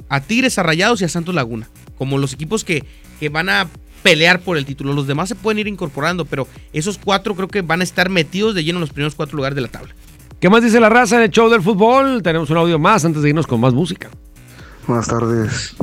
a 0.09 0.21
Tigres, 0.21 0.57
a 0.57 0.63
Rayados 0.63 1.01
y 1.01 1.05
a 1.05 1.09
Santos 1.09 1.35
Laguna. 1.35 1.69
Como 1.97 2.17
los 2.17 2.33
equipos 2.33 2.63
que, 2.63 2.83
que 3.19 3.29
van 3.29 3.49
a 3.49 3.67
pelear 4.05 4.41
por 4.41 4.55
el 4.55 4.65
título. 4.67 4.93
Los 4.93 5.07
demás 5.07 5.29
se 5.29 5.35
pueden 5.35 5.57
ir 5.57 5.67
incorporando, 5.67 6.25
pero 6.25 6.47
esos 6.73 6.99
cuatro 6.99 7.35
creo 7.35 7.47
que 7.47 7.63
van 7.63 7.81
a 7.81 7.83
estar 7.83 8.09
metidos 8.09 8.53
de 8.53 8.63
lleno 8.63 8.77
en 8.77 8.81
los 8.81 8.91
primeros 8.91 9.15
cuatro 9.15 9.35
lugares 9.35 9.55
de 9.55 9.61
la 9.61 9.67
tabla. 9.67 9.95
¿Qué 10.39 10.47
más 10.47 10.61
dice 10.61 10.79
la 10.79 10.89
raza 10.89 11.15
en 11.15 11.23
el 11.23 11.31
show 11.31 11.49
del 11.49 11.63
fútbol? 11.63 12.21
Tenemos 12.21 12.51
un 12.51 12.57
audio 12.57 12.77
más 12.77 13.03
antes 13.03 13.23
de 13.23 13.29
irnos 13.29 13.47
con 13.47 13.59
más 13.59 13.73
música. 13.73 14.11
Buenas 14.85 15.07
tardes. 15.07 15.75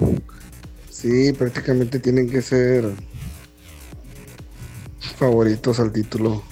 Sí, 0.89 1.33
prácticamente 1.33 1.99
tienen 1.99 2.31
que 2.31 2.43
ser 2.43 2.93
favoritos 5.17 5.81
al 5.81 5.91
título. 5.91 6.45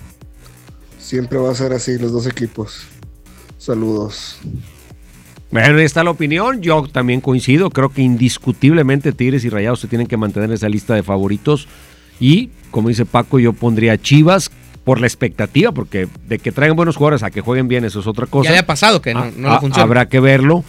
Siempre 0.99 1.39
va 1.39 1.53
a 1.53 1.55
ser 1.55 1.73
así 1.73 1.99
los 1.99 2.11
dos 2.11 2.27
equipos. 2.27 2.89
Saludos. 3.61 4.39
Bueno, 5.51 5.77
ahí 5.79 5.85
está 5.85 6.03
la 6.03 6.11
opinión. 6.11 6.63
Yo 6.63 6.89
también 6.91 7.21
coincido. 7.21 7.69
Creo 7.69 7.91
que 7.91 8.01
indiscutiblemente 8.01 9.13
Tigres 9.13 9.45
y 9.45 9.51
Rayados 9.51 9.81
se 9.81 9.87
tienen 9.89 10.07
que 10.07 10.17
mantener 10.17 10.49
en 10.49 10.55
esa 10.55 10.69
lista 10.71 10.95
de 10.95 11.03
favoritos. 11.03 11.69
Y, 12.19 12.49
como 12.71 12.89
dice 12.89 13.05
Paco, 13.05 13.39
yo 13.39 13.53
pondría 13.53 14.01
Chivas 14.01 14.51
por 14.85 14.99
la 14.99 15.07
expectativa, 15.07 15.73
porque 15.73 16.09
de 16.27 16.39
que 16.39 16.53
traigan 16.53 16.75
buenos 16.75 16.97
jugadores 16.97 17.23
a 17.23 17.31
que 17.31 17.43
jueguen 17.43 17.69
bien, 17.69 17.85
eso 17.85 18.01
es 18.01 18.07
otra 18.07 18.27
cosa. 18.27 18.51
Ya 18.55 18.65
pasado 18.65 19.03
que 19.03 19.13
no, 19.13 19.21
Ah, 19.21 19.31
no 19.37 19.51
ah, 19.53 19.61
funciona. 19.61 19.83
Habrá 19.83 20.09
que 20.09 20.21
verlo. 20.21 20.65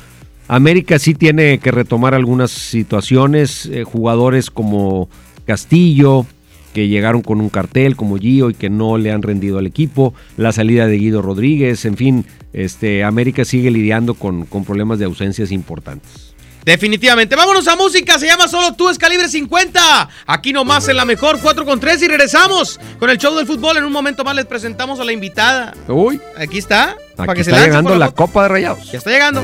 América 0.49 0.99
sí 0.99 1.13
tiene 1.13 1.59
que 1.59 1.71
retomar 1.71 2.13
algunas 2.13 2.51
situaciones. 2.51 3.67
eh, 3.67 3.85
jugadores 3.85 4.51
como 4.51 5.07
Castillo, 5.45 6.25
que 6.73 6.87
llegaron 6.87 7.21
con 7.21 7.41
un 7.41 7.49
cartel 7.49 7.95
como 7.95 8.17
Gio 8.17 8.49
y 8.49 8.53
que 8.53 8.69
no 8.69 8.97
le 8.97 9.11
han 9.11 9.21
rendido 9.21 9.57
al 9.59 9.67
equipo, 9.67 10.13
la 10.37 10.51
salida 10.51 10.87
de 10.87 10.97
Guido 10.97 11.21
Rodríguez, 11.21 11.85
en 11.85 11.97
fin, 11.97 12.25
este, 12.53 13.03
América 13.03 13.45
sigue 13.45 13.71
lidiando 13.71 14.13
con, 14.13 14.45
con 14.45 14.65
problemas 14.65 14.99
de 14.99 15.05
ausencias 15.05 15.51
importantes. 15.51 16.31
Definitivamente. 16.65 17.35
Vámonos 17.35 17.67
a 17.67 17.75
música. 17.75 18.19
Se 18.19 18.27
llama 18.27 18.47
Solo 18.47 18.75
tú, 18.75 18.89
es 18.89 18.97
calibre 18.99 19.27
50. 19.27 20.09
Aquí 20.27 20.53
nomás 20.53 20.87
en 20.89 20.97
la 20.97 21.05
mejor 21.05 21.39
4 21.41 21.65
con 21.65 21.79
3 21.79 22.03
y 22.03 22.07
regresamos 22.07 22.79
con 22.99 23.09
el 23.09 23.17
show 23.17 23.35
del 23.35 23.47
fútbol. 23.47 23.77
En 23.77 23.83
un 23.83 23.91
momento 23.91 24.23
más 24.23 24.35
les 24.35 24.45
presentamos 24.45 24.99
a 24.99 25.03
la 25.03 25.11
invitada. 25.11 25.73
Uy, 25.87 26.19
Aquí 26.37 26.59
está. 26.59 26.95
para 27.15 27.31
aquí 27.31 27.39
que 27.39 27.43
se 27.45 27.51
está 27.51 27.65
llegando 27.65 27.95
la 27.95 28.07
foto. 28.07 28.15
Copa 28.27 28.43
de 28.43 28.49
Rayados. 28.49 28.91
Ya 28.91 28.99
está 28.99 29.09
llegando. 29.09 29.43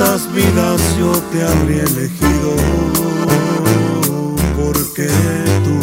Cuántas 0.00 0.32
vidas 0.32 0.80
yo 0.98 1.12
te 1.30 1.44
habría 1.44 1.82
elegido. 1.82 2.56
Porque 4.56 5.08
tú, 5.64 5.78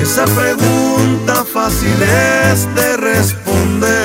esa 0.00 0.24
pregunta 0.26 1.44
fácil 1.44 2.02
es 2.02 2.72
de 2.74 2.96
responder. 2.96 4.01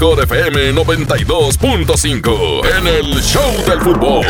Mejor 0.00 0.22
FM 0.22 0.74
92.5 0.74 2.78
en 2.78 2.86
el 2.86 3.20
Show 3.20 3.50
del 3.66 3.80
Fútbol. 3.80 4.24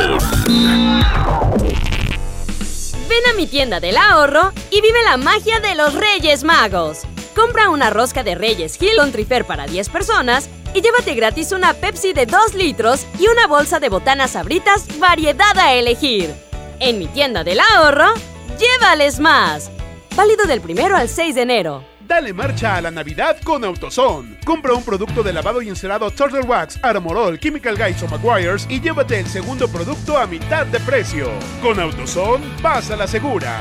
Ven 3.07 3.27
a 3.31 3.35
mi 3.37 3.47
tienda 3.47 3.79
del 3.79 3.99
ahorro 3.99 4.51
y 4.71 4.81
vive 4.81 5.05
la 5.05 5.19
magia 5.19 5.61
de 5.61 5.75
los 5.75 5.93
Reyes 5.93 6.43
Magos. 6.43 7.03
Compra 7.37 7.69
una 7.69 7.91
rosca 7.91 8.23
de 8.23 8.35
Reyes 8.35 8.81
Hill 8.81 8.97
con 8.97 9.13
Trifer 9.13 9.45
para 9.45 9.67
10 9.67 9.91
personas 9.91 10.49
y 10.73 10.81
llévate 10.81 11.15
gratis 11.15 11.53
una 11.53 11.75
Pepsi 11.75 12.15
de 12.15 12.25
2 12.25 12.55
litros 12.55 13.05
y 13.21 13.27
una 13.27 13.47
bolsa 13.47 13.79
de 13.79 13.91
botanas 13.91 14.31
sabritas 14.31 14.87
variedad 14.99 15.59
a 15.59 15.75
elegir. 15.75 16.35
En 16.81 16.99
mi 16.99 17.09
tienda 17.09 17.45
del 17.45 17.61
ahorro, 17.61 18.15
llévales 18.59 19.21
más. 19.21 19.71
Válido 20.17 20.47
del 20.47 20.63
primero 20.63 20.97
al 20.97 21.11
6 21.11 21.35
de 21.35 21.43
enero. 21.43 21.85
Dale 22.09 22.33
marcha 22.33 22.77
a 22.77 22.81
la 22.81 22.91
Navidad 22.91 23.37
con 23.45 23.63
AutoZone. 23.65 24.39
Compra 24.43 24.73
un 24.73 24.83
producto 24.83 25.23
de 25.23 25.31
lavado 25.31 25.61
y 25.61 25.69
encerado 25.69 26.11
Turtle 26.11 26.41
Wax, 26.41 26.83
Armorol, 26.83 27.39
Chemical 27.39 27.77
Guys 27.77 28.03
o 28.03 28.09
McGuire's 28.09 28.67
y 28.71 28.81
llévate 28.81 29.21
el 29.21 29.27
segundo 29.27 29.69
producto 29.69 30.17
a 30.17 30.27
mitad 30.27 30.65
de 30.65 30.81
precio. 30.81 31.29
Con 31.61 31.79
AutoZone, 31.79 32.47
vas 32.63 32.91
a 32.91 32.97
la 32.97 33.07
segura. 33.07 33.61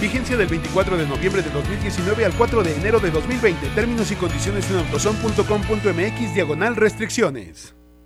Vigencia 0.00 0.36
del 0.36 0.46
24 0.46 0.96
de 0.96 1.08
noviembre 1.08 1.42
de 1.42 1.50
2019 1.50 2.24
al 2.24 2.32
4 2.34 2.62
de 2.62 2.76
enero 2.76 3.00
de 3.00 3.10
2020. 3.10 3.66
Términos 3.70 4.12
y 4.12 4.14
condiciones 4.14 4.70
en 4.70 4.76
autozone.com.mx 4.76 6.34
diagonal 6.34 6.76
restricciones. 6.76 7.74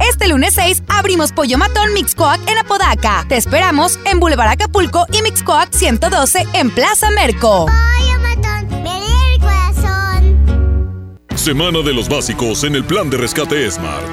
Este 0.00 0.28
lunes 0.28 0.54
6 0.54 0.82
abrimos 0.88 1.32
Pollo 1.32 1.58
Matón 1.58 1.92
Mixcoac 1.94 2.40
en 2.48 2.58
Apodaca. 2.58 3.24
Te 3.28 3.36
esperamos 3.36 3.98
en 4.04 4.20
Boulevard 4.20 4.50
Acapulco 4.50 5.06
y 5.12 5.22
Mixcoac 5.22 5.72
112 5.72 6.46
en 6.54 6.70
Plaza 6.70 7.10
Merco. 7.10 7.66
Semana 11.34 11.80
de 11.80 11.94
los 11.94 12.08
básicos 12.08 12.64
en 12.64 12.74
el 12.74 12.84
plan 12.84 13.08
de 13.08 13.18
rescate 13.18 13.70
Smart. 13.70 14.04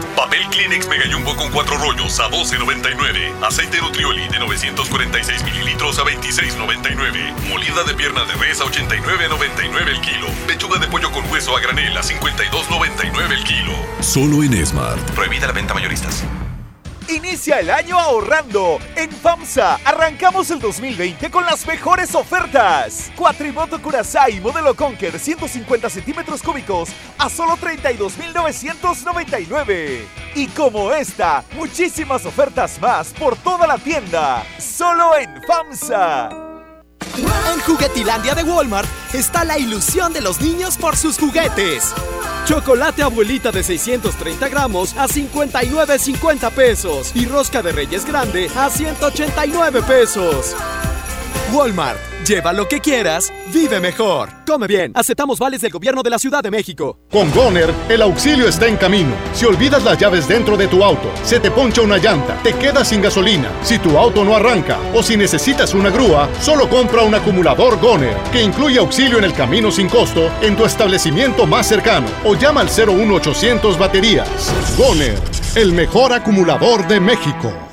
Kleenex 0.64 0.88
Mega 0.88 1.04
Jumbo 1.12 1.36
con 1.36 1.52
cuatro 1.52 1.78
rollos 1.78 2.18
a 2.22 2.30
12.99. 2.30 3.44
Aceite 3.44 3.82
Nutrioli 3.82 4.30
de 4.30 4.40
946 4.40 5.44
mililitros 5.44 6.00
a 6.00 6.04
26.99. 6.04 7.50
Molida 7.50 7.84
de 7.84 7.94
pierna 7.94 8.24
de 8.24 8.34
res 8.36 8.62
a 8.62 8.64
89.99 8.64 9.88
el 9.90 10.00
kilo. 10.00 10.28
Pechuga 10.48 10.80
de 10.80 10.88
pollo 10.88 11.12
con 11.12 11.30
hueso 11.30 11.58
a 11.58 11.60
granel 11.60 11.98
a 11.98 12.02
52.99 12.02 13.32
el 13.32 13.44
kilo. 13.44 13.74
Solo 14.00 14.42
en 14.42 14.66
Smart. 14.66 15.02
Prohibida 15.12 15.48
la 15.48 15.54
venta 15.54 15.74
mayoristas. 15.74 16.24
Inicia 17.10 17.60
el 17.60 17.70
año 17.70 18.00
ahorrando. 18.00 18.80
En 18.96 19.12
FAMSA 19.12 19.76
arrancamos 19.84 20.50
el 20.52 20.60
2020 20.60 21.30
con 21.30 21.46
las 21.46 21.68
mejores 21.68 22.16
ofertas. 22.16 23.12
Cuatrimoto 23.16 23.82
Curaçao 23.82 24.42
modelo 24.42 24.74
Conquer 24.76 25.20
150 25.20 25.90
centímetros 25.90 26.42
cúbicos 26.42 26.92
a 27.18 27.30
solo 27.30 27.58
32,999. 27.58 30.08
Y 30.36 30.48
como 30.48 30.94
esta, 30.94 31.44
muchísimas 31.56 32.26
ofertas 32.26 32.80
más 32.82 33.14
por 33.14 33.36
toda 33.38 33.68
la 33.68 33.78
tienda. 33.78 34.44
Solo 34.60 35.16
en 35.18 35.42
FAMSA. 35.44 36.43
En 37.16 37.60
Juguetilandia 37.60 38.34
de 38.34 38.44
Walmart 38.44 38.90
está 39.14 39.44
la 39.44 39.60
ilusión 39.60 40.14
de 40.14 40.22
los 40.22 40.42
niños 40.42 40.78
por 40.78 40.96
sus 40.98 41.20
juguetes. 41.20 41.94
Chocolate 42.46 43.04
abuelita 43.04 43.52
de 43.52 43.64
630 43.64 44.50
gramos 44.50 44.96
a 44.98 45.08
59.50 45.08 46.52
pesos 46.52 47.12
y 47.16 47.26
rosca 47.26 47.62
de 47.62 47.72
reyes 47.72 48.06
grande 48.06 48.50
a 48.56 48.70
189 48.70 49.84
pesos. 49.84 50.56
Walmart, 51.52 52.00
lleva 52.24 52.54
lo 52.54 52.68
que 52.68 52.80
quieras, 52.80 53.32
vive 53.54 53.80
mejor. 53.80 54.30
Come 54.48 54.68
bien, 54.68 54.92
aceptamos 54.96 55.40
vales 55.40 55.62
del 55.62 55.72
gobierno 55.72 56.02
de 56.02 56.10
la 56.10 56.20
Ciudad 56.20 56.42
de 56.42 56.52
México. 56.52 57.00
Con 57.12 57.32
Goner, 57.32 57.74
el 57.90 58.02
auxilio 58.02 58.48
está 58.48 58.68
en 58.68 58.78
camino. 58.78 59.14
Si 59.34 59.46
olvidas 59.46 59.84
las 59.84 59.98
llaves 59.98 60.28
dentro 60.28 60.58
de 60.58 60.68
tu 60.68 60.84
auto, 60.84 61.12
se 61.24 61.40
te 61.40 61.52
poncha 61.52 61.82
una 61.82 61.98
llanta, 61.98 62.36
te 62.44 62.54
quedas 62.54 62.88
sin 62.88 63.02
gasolina, 63.02 63.50
si 63.62 63.80
tu 63.80 63.98
auto 63.98 64.24
no 64.24 64.36
arranca 64.36 64.80
o 64.94 65.04
si 65.04 65.18
necesitas 65.18 65.74
una 65.74 65.90
grúa, 65.90 66.30
solo 66.40 66.70
compra 66.70 67.04
un 67.04 67.16
acumulador 67.16 67.80
Goner, 67.80 68.16
que 68.32 68.42
incluye 68.42 68.80
auxilio 68.80 69.18
en 69.18 69.26
el 69.26 69.34
camino 69.34 69.72
sin 69.72 69.90
costo 69.90 70.32
en 70.42 70.56
tu 70.56 70.66
establecimiento 70.66 71.46
más 71.46 71.68
cercano 71.68 72.08
o 72.24 72.36
llama 72.36 72.62
al 72.62 72.70
01800 72.70 73.78
baterías. 73.78 74.30
Goner, 74.78 75.18
el 75.56 75.74
mejor 75.74 76.14
acumulador 76.14 76.88
de 76.88 77.00
México. 77.00 77.73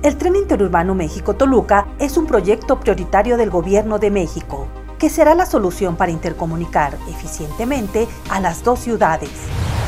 El 0.00 0.16
tren 0.16 0.36
interurbano 0.36 0.94
México-Toluca 0.94 1.88
es 1.98 2.16
un 2.16 2.26
proyecto 2.26 2.78
prioritario 2.78 3.36
del 3.36 3.50
Gobierno 3.50 3.98
de 3.98 4.12
México, 4.12 4.68
que 4.96 5.10
será 5.10 5.34
la 5.34 5.44
solución 5.44 5.96
para 5.96 6.12
intercomunicar 6.12 6.96
eficientemente 7.08 8.06
a 8.30 8.38
las 8.38 8.62
dos 8.62 8.78
ciudades. 8.78 9.30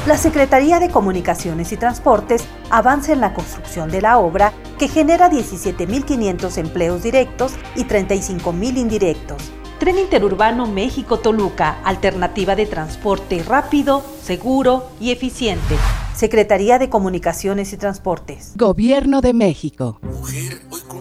La 0.09 0.17
Secretaría 0.17 0.81
de 0.81 0.91
Comunicaciones 0.91 1.71
y 1.71 1.77
Transportes 1.77 2.45
avanza 2.71 3.13
en 3.13 3.21
la 3.21 3.35
construcción 3.35 3.89
de 3.89 4.01
la 4.01 4.19
obra 4.19 4.53
que 4.81 4.89
genera 4.89 5.31
17.500 5.31 6.59
empleos 6.59 7.05
directos 7.05 7.53
y 7.77 7.85
35.000 7.85 8.79
indirectos. 8.79 9.53
Tren 9.81 9.99
Interurbano 9.99 10.67
México-Toluca, 10.67 11.81
alternativa 11.85 12.55
de 12.55 12.67
transporte 12.67 13.43
rápido, 13.43 14.05
seguro 14.23 14.91
y 15.01 15.11
eficiente. 15.11 15.75
Secretaría 16.15 16.79
de 16.79 16.91
Comunicaciones 16.91 17.73
y 17.73 17.79
Transportes. 17.79 18.53
Gobierno 18.57 19.23
de 19.23 19.33
México. 19.33 19.99
Mujer, 20.03 20.61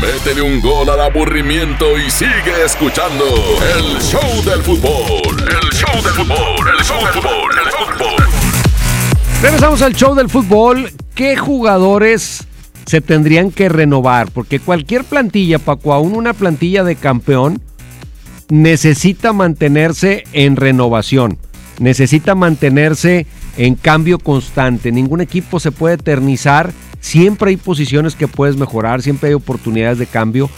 Métele 0.00 0.42
un 0.42 0.60
gol 0.60 0.88
al 0.90 1.00
aburrimiento 1.00 1.98
y 1.98 2.10
sigue 2.10 2.64
escuchando 2.64 3.24
el 3.76 4.00
show 4.02 4.44
del 4.44 4.62
fútbol. 4.62 5.36
El 5.40 5.70
show 5.72 6.02
del 6.02 6.12
fútbol, 6.12 6.68
el 6.78 6.84
show 6.84 7.00
del 7.00 7.12
fútbol, 7.14 7.52
el 7.64 7.70
fútbol. 7.70 8.24
Regresamos 9.42 9.82
al 9.82 9.94
show 9.94 10.14
del 10.14 10.28
fútbol. 10.28 10.90
¿Qué 11.14 11.36
jugadores 11.36 12.46
se 12.86 13.00
tendrían 13.00 13.50
que 13.50 13.68
renovar? 13.68 14.30
Porque 14.30 14.58
cualquier 14.58 15.04
plantilla, 15.04 15.58
Paco, 15.58 15.92
aún 15.92 16.14
una 16.14 16.32
plantilla 16.32 16.82
de 16.82 16.96
campeón, 16.96 17.62
necesita 18.48 19.32
mantenerse 19.32 20.24
en 20.32 20.56
renovación. 20.56 21.38
Necesita 21.78 22.34
mantenerse 22.34 23.26
en 23.56 23.74
cambio 23.74 24.18
constante. 24.18 24.92
Ningún 24.92 25.20
equipo 25.20 25.60
se 25.60 25.72
puede 25.72 25.94
eternizar 25.94 26.72
Siempre 27.04 27.50
hay 27.50 27.58
posiciones 27.58 28.14
que 28.14 28.28
puedes 28.28 28.56
mejorar, 28.56 29.02
siempre 29.02 29.28
hay 29.28 29.34
oportunidades 29.34 29.98
de 29.98 30.06
cambio. 30.06 30.48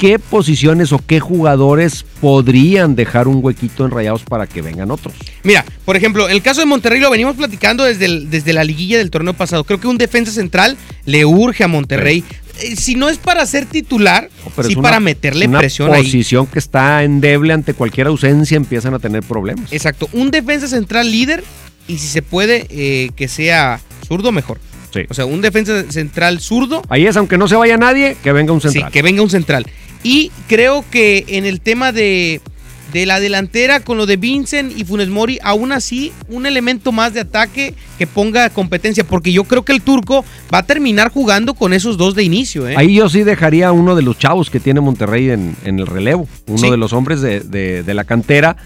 ¿Qué 0.00 0.18
posiciones 0.18 0.92
o 0.92 0.98
qué 0.98 1.20
jugadores 1.20 2.04
podrían 2.20 2.96
dejar 2.96 3.28
un 3.28 3.38
huequito 3.40 3.84
en 3.84 3.92
Rayados 3.92 4.24
para 4.24 4.48
que 4.48 4.60
vengan 4.60 4.90
otros? 4.90 5.14
Mira, 5.44 5.64
por 5.84 5.96
ejemplo, 5.96 6.28
el 6.28 6.42
caso 6.42 6.60
de 6.60 6.66
Monterrey 6.66 6.98
lo 6.98 7.10
venimos 7.10 7.36
platicando 7.36 7.84
desde, 7.84 8.06
el, 8.06 8.28
desde 8.28 8.52
la 8.52 8.64
liguilla 8.64 8.98
del 8.98 9.12
torneo 9.12 9.34
pasado. 9.34 9.62
Creo 9.62 9.78
que 9.78 9.86
un 9.86 9.96
defensa 9.96 10.32
central 10.32 10.76
le 11.04 11.24
urge 11.24 11.62
a 11.62 11.68
Monterrey. 11.68 12.24
Eh, 12.58 12.74
si 12.74 12.96
no 12.96 13.08
es 13.08 13.18
para 13.18 13.46
ser 13.46 13.64
titular, 13.64 14.28
no, 14.56 14.64
sí 14.64 14.74
para 14.74 14.98
meterle 14.98 15.46
una 15.46 15.60
presión 15.60 15.94
ahí. 15.94 16.02
posición 16.02 16.48
que 16.48 16.58
está 16.58 17.04
endeble 17.04 17.52
ante 17.52 17.72
cualquier 17.72 18.08
ausencia 18.08 18.56
empiezan 18.56 18.94
a 18.94 18.98
tener 18.98 19.22
problemas. 19.22 19.72
Exacto, 19.72 20.08
un 20.12 20.32
defensa 20.32 20.66
central 20.66 21.08
líder 21.08 21.44
y 21.86 21.98
si 21.98 22.08
se 22.08 22.20
puede 22.20 22.66
eh, 22.70 23.10
que 23.14 23.28
sea 23.28 23.80
zurdo 24.08 24.32
mejor. 24.32 24.58
Sí. 24.94 25.00
O 25.10 25.14
sea, 25.14 25.26
un 25.26 25.40
defensa 25.42 25.90
central 25.90 26.40
zurdo. 26.40 26.80
Ahí 26.88 27.06
es, 27.06 27.16
aunque 27.16 27.36
no 27.36 27.48
se 27.48 27.56
vaya 27.56 27.76
nadie, 27.76 28.16
que 28.22 28.32
venga 28.32 28.52
un 28.52 28.60
central. 28.60 28.84
Sí, 28.86 28.92
que 28.92 29.02
venga 29.02 29.20
un 29.22 29.28
central. 29.30 29.66
Y 30.04 30.30
creo 30.48 30.84
que 30.90 31.24
en 31.28 31.44
el 31.46 31.60
tema 31.60 31.90
de, 31.90 32.40
de 32.92 33.06
la 33.06 33.18
delantera 33.20 33.80
con 33.80 33.96
lo 33.96 34.06
de 34.06 34.16
Vincent 34.16 34.72
y 34.78 34.84
Funes 34.84 35.08
Mori, 35.08 35.38
aún 35.42 35.72
así 35.72 36.12
un 36.28 36.46
elemento 36.46 36.92
más 36.92 37.12
de 37.12 37.20
ataque 37.20 37.74
que 37.98 38.06
ponga 38.06 38.48
competencia, 38.50 39.02
porque 39.04 39.32
yo 39.32 39.44
creo 39.44 39.64
que 39.64 39.72
el 39.72 39.82
turco 39.82 40.24
va 40.54 40.58
a 40.58 40.62
terminar 40.66 41.10
jugando 41.10 41.54
con 41.54 41.72
esos 41.72 41.96
dos 41.96 42.14
de 42.14 42.22
inicio. 42.22 42.68
¿eh? 42.68 42.74
Ahí 42.76 42.94
yo 42.94 43.08
sí 43.08 43.22
dejaría 43.24 43.68
a 43.68 43.72
uno 43.72 43.96
de 43.96 44.02
los 44.02 44.16
chavos 44.18 44.48
que 44.50 44.60
tiene 44.60 44.80
Monterrey 44.80 45.30
en, 45.30 45.56
en 45.64 45.80
el 45.80 45.86
relevo, 45.88 46.28
uno 46.46 46.58
Sí. 46.58 46.70
de 46.70 46.76
los 46.76 46.92
hombres 46.92 47.20
de, 47.20 47.40
de- 47.40 47.82
de 47.82 47.94
la 47.94 48.04
cantera, 48.04 48.56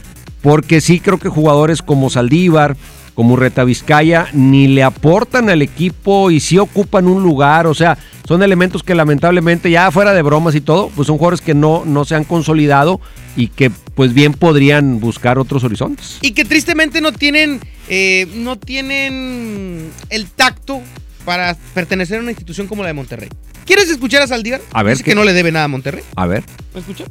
porque 0.43 0.81
sí 0.81 1.01
creo 1.01 1.19
que 1.19 1.29
jugadores 1.29 1.83
como 1.83 2.11
Saldívar, 2.11 2.77
como 3.19 3.35
Reta 3.35 3.65
Vizcaya, 3.65 4.29
ni 4.33 4.69
le 4.69 4.85
aportan 4.85 5.51
al 5.51 5.61
equipo 5.61 6.31
y 6.31 6.39
sí 6.39 6.57
ocupan 6.57 7.09
un 7.09 7.21
lugar, 7.21 7.67
o 7.67 7.75
sea, 7.75 7.99
son 8.29 8.45
elementos 8.45 8.85
que 8.85 8.95
lamentablemente 8.95 9.73
ya 9.73 9.91
fuera 9.91 10.15
de 10.15 10.23
bromas 10.23 10.55
y 10.55 10.61
todo, 10.61 10.89
pues 10.95 11.09
son 11.09 11.19
jugadores 11.19 11.41
que 11.41 11.53
no, 11.53 11.83
no 11.85 12.05
se 12.05 12.15
han 12.15 12.23
consolidado 12.23 13.01
y 13.35 13.49
que 13.49 13.71
pues 13.97 14.15
bien 14.15 14.35
podrían 14.35 15.01
buscar 15.01 15.37
otros 15.37 15.65
horizontes. 15.65 16.19
Y 16.21 16.31
que 16.31 16.45
tristemente 16.45 17.01
no 17.01 17.11
tienen, 17.11 17.59
eh, 17.89 18.29
no 18.37 18.57
tienen 18.57 19.91
el 20.11 20.31
tacto 20.31 20.81
para 21.25 21.57
pertenecer 21.75 22.19
a 22.19 22.23
una 22.23 22.31
institución 22.31 22.69
como 22.69 22.85
la 22.85 22.87
de 22.87 22.95
Monterrey. 22.95 23.31
¿Quieres 23.67 23.91
escuchar 23.91 24.23
a 24.23 24.29
Saldívar? 24.29 24.61
A 24.73 24.85
ver, 24.85 24.97
Dice 24.97 25.03
que 25.03 25.17
no 25.17 25.25
le 25.25 25.33
debe 25.33 25.51
nada 25.51 25.65
a 25.65 25.69
Monterrey. 25.69 26.05
A 26.15 26.29
ver. 26.29 26.45
¿Me 26.73 26.79
escucha? 26.79 27.07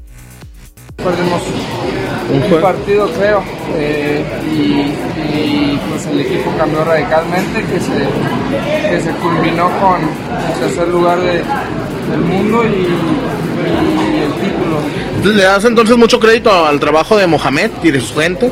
Perdimos 0.98 1.42
un 2.34 2.62
partido, 2.62 3.08
creo, 3.14 3.42
eh, 3.76 4.26
y, 4.52 4.58
y, 5.38 5.80
pues 5.90 6.06
el 6.08 6.20
equipo 6.20 6.52
cambió 6.58 6.84
radicalmente, 6.84 7.62
que 7.64 7.80
se, 7.80 8.90
que 8.90 9.02
se 9.02 9.12
culminó 9.22 9.70
con 9.80 10.02
el 10.02 10.60
tercer 10.60 10.88
lugar 10.90 11.20
de- 11.22 11.44
del 12.12 12.22
mundo 12.22 12.64
y, 12.66 12.70
y 12.70 14.24
el 14.24 14.34
título. 14.34 15.36
¿Le 15.36 15.44
das 15.44 15.66
entonces 15.66 15.96
mucho 15.98 16.20
crédito 16.20 16.66
al 16.66 16.80
trabajo 16.80 17.16
de 17.18 17.28
Mohamed 17.28 17.72
y 17.84 17.92
de 17.92 18.02
su 18.02 18.16
gente? 18.16 18.50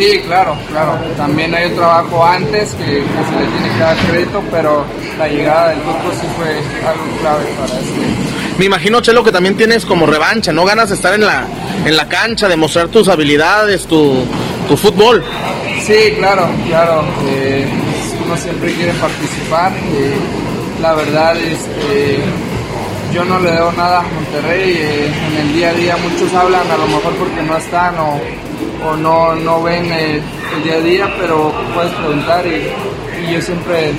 Sí, 0.00 0.20
claro, 0.26 0.56
claro. 0.70 0.98
También 1.16 1.54
hay 1.54 1.66
un 1.70 1.76
trabajo 1.76 2.24
antes 2.24 2.72
que, 2.74 2.84
que 2.84 2.90
se 2.90 3.38
le 3.38 3.46
tiene 3.52 3.68
que 3.74 3.78
dar 3.80 3.96
crédito, 4.08 4.42
pero 4.50 4.84
la 5.18 5.28
llegada 5.28 5.68
del 5.70 5.80
grupo 5.80 6.10
sí 6.18 6.26
fue 6.38 6.48
algo 6.88 7.04
clave 7.20 7.44
para 7.58 7.78
eso. 7.78 7.92
Me 8.58 8.64
imagino, 8.64 9.00
Chelo, 9.02 9.22
que 9.22 9.30
también 9.32 9.56
tienes 9.56 9.84
como 9.84 10.06
revancha, 10.06 10.52
¿no? 10.52 10.64
Ganas 10.64 10.88
de 10.88 10.94
estar 10.94 11.12
en 11.14 11.20
la, 11.26 11.46
en 11.84 11.96
la 11.96 12.08
cancha, 12.08 12.48
demostrar 12.48 12.88
tus 12.88 13.08
habilidades, 13.08 13.86
tu, 13.86 14.24
tu 14.68 14.76
fútbol. 14.76 15.22
Sí, 15.86 16.14
claro, 16.18 16.48
claro. 16.66 17.04
eh, 17.28 17.66
uno 18.24 18.36
siempre 18.38 18.72
quiere 18.72 18.92
participar. 18.94 19.72
eh, 19.72 20.14
la 20.80 20.94
verdad, 20.94 21.36
este, 21.36 22.20
yo 23.12 23.22
no 23.26 23.38
le 23.38 23.50
debo 23.50 23.70
nada 23.72 23.98
a 24.00 24.02
Monterrey. 24.02 24.72
eh, 24.78 25.12
en 25.30 25.36
el 25.46 25.52
día 25.54 25.68
a 25.70 25.74
día 25.74 25.96
muchos 25.98 26.32
hablan, 26.34 26.70
a 26.70 26.76
lo 26.78 26.86
mejor 26.86 27.12
porque 27.16 27.42
no 27.42 27.56
están 27.56 27.98
o, 27.98 28.18
o 28.84 28.96
no, 28.96 29.34
no 29.34 29.62
ven 29.62 29.84
el 29.92 30.22
día 30.64 30.74
a 30.74 30.80
día, 30.80 31.14
pero 31.18 31.52
puedes 31.74 31.92
preguntar 31.92 32.44
y, 32.46 33.32
yo 33.32 33.40
siempre, 33.42 33.92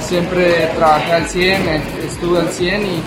siempre 0.00 0.70
trabajé 0.76 1.12
al 1.12 1.26
100, 1.28 1.68
eh, 1.68 1.82
estuve 2.06 2.40
al 2.40 2.48
100 2.50 2.82
y, 2.86 3.02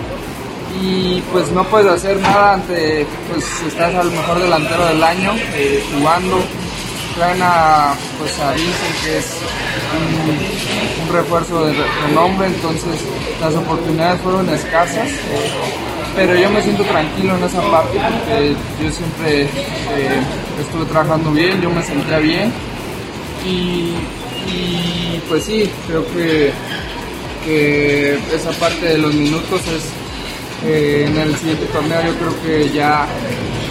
y 0.82 1.22
pues 1.32 1.50
no 1.52 1.64
puedes 1.64 1.90
hacer 1.92 2.18
nada 2.20 2.54
ante, 2.54 3.06
pues 3.30 3.44
estás 3.68 3.94
al 3.94 4.10
mejor 4.10 4.38
delantero 4.40 4.86
del 4.86 5.02
año 5.02 5.32
eh, 5.54 5.82
jugando. 5.96 6.38
Traen 7.16 7.40
a, 7.42 7.92
pues 8.18 8.38
a 8.38 8.54
que 8.54 9.18
es 9.18 9.26
un, 9.98 11.12
refuerzo 11.14 11.66
de 11.66 11.72
re- 11.74 11.84
renombre, 12.06 12.46
entonces 12.46 13.00
las 13.40 13.52
oportunidades 13.56 14.20
fueron 14.22 14.48
escasas, 14.48 15.08
pero 16.20 16.34
yo 16.34 16.50
me 16.50 16.60
siento 16.60 16.82
tranquilo 16.84 17.34
en 17.34 17.44
esa 17.44 17.62
parte 17.62 17.98
porque 17.98 18.54
yo 18.84 18.90
siempre 18.92 19.42
eh, 19.44 19.48
estuve 20.60 20.84
trabajando 20.84 21.32
bien, 21.32 21.62
yo 21.62 21.70
me 21.70 21.82
sentía 21.82 22.18
bien 22.18 22.52
y, 23.46 23.94
pues 25.30 25.44
sí, 25.44 25.70
creo 25.86 26.04
que, 26.12 26.52
esa 28.34 28.50
parte 28.60 28.84
de 28.84 28.98
los 28.98 29.14
minutos 29.14 29.62
es 29.66 29.82
eh, 30.66 31.06
en 31.08 31.16
el 31.16 31.34
siguiente 31.36 31.64
torneo 31.72 32.02
yo 32.04 32.14
creo 32.16 32.42
que 32.42 32.70
ya 32.70 33.06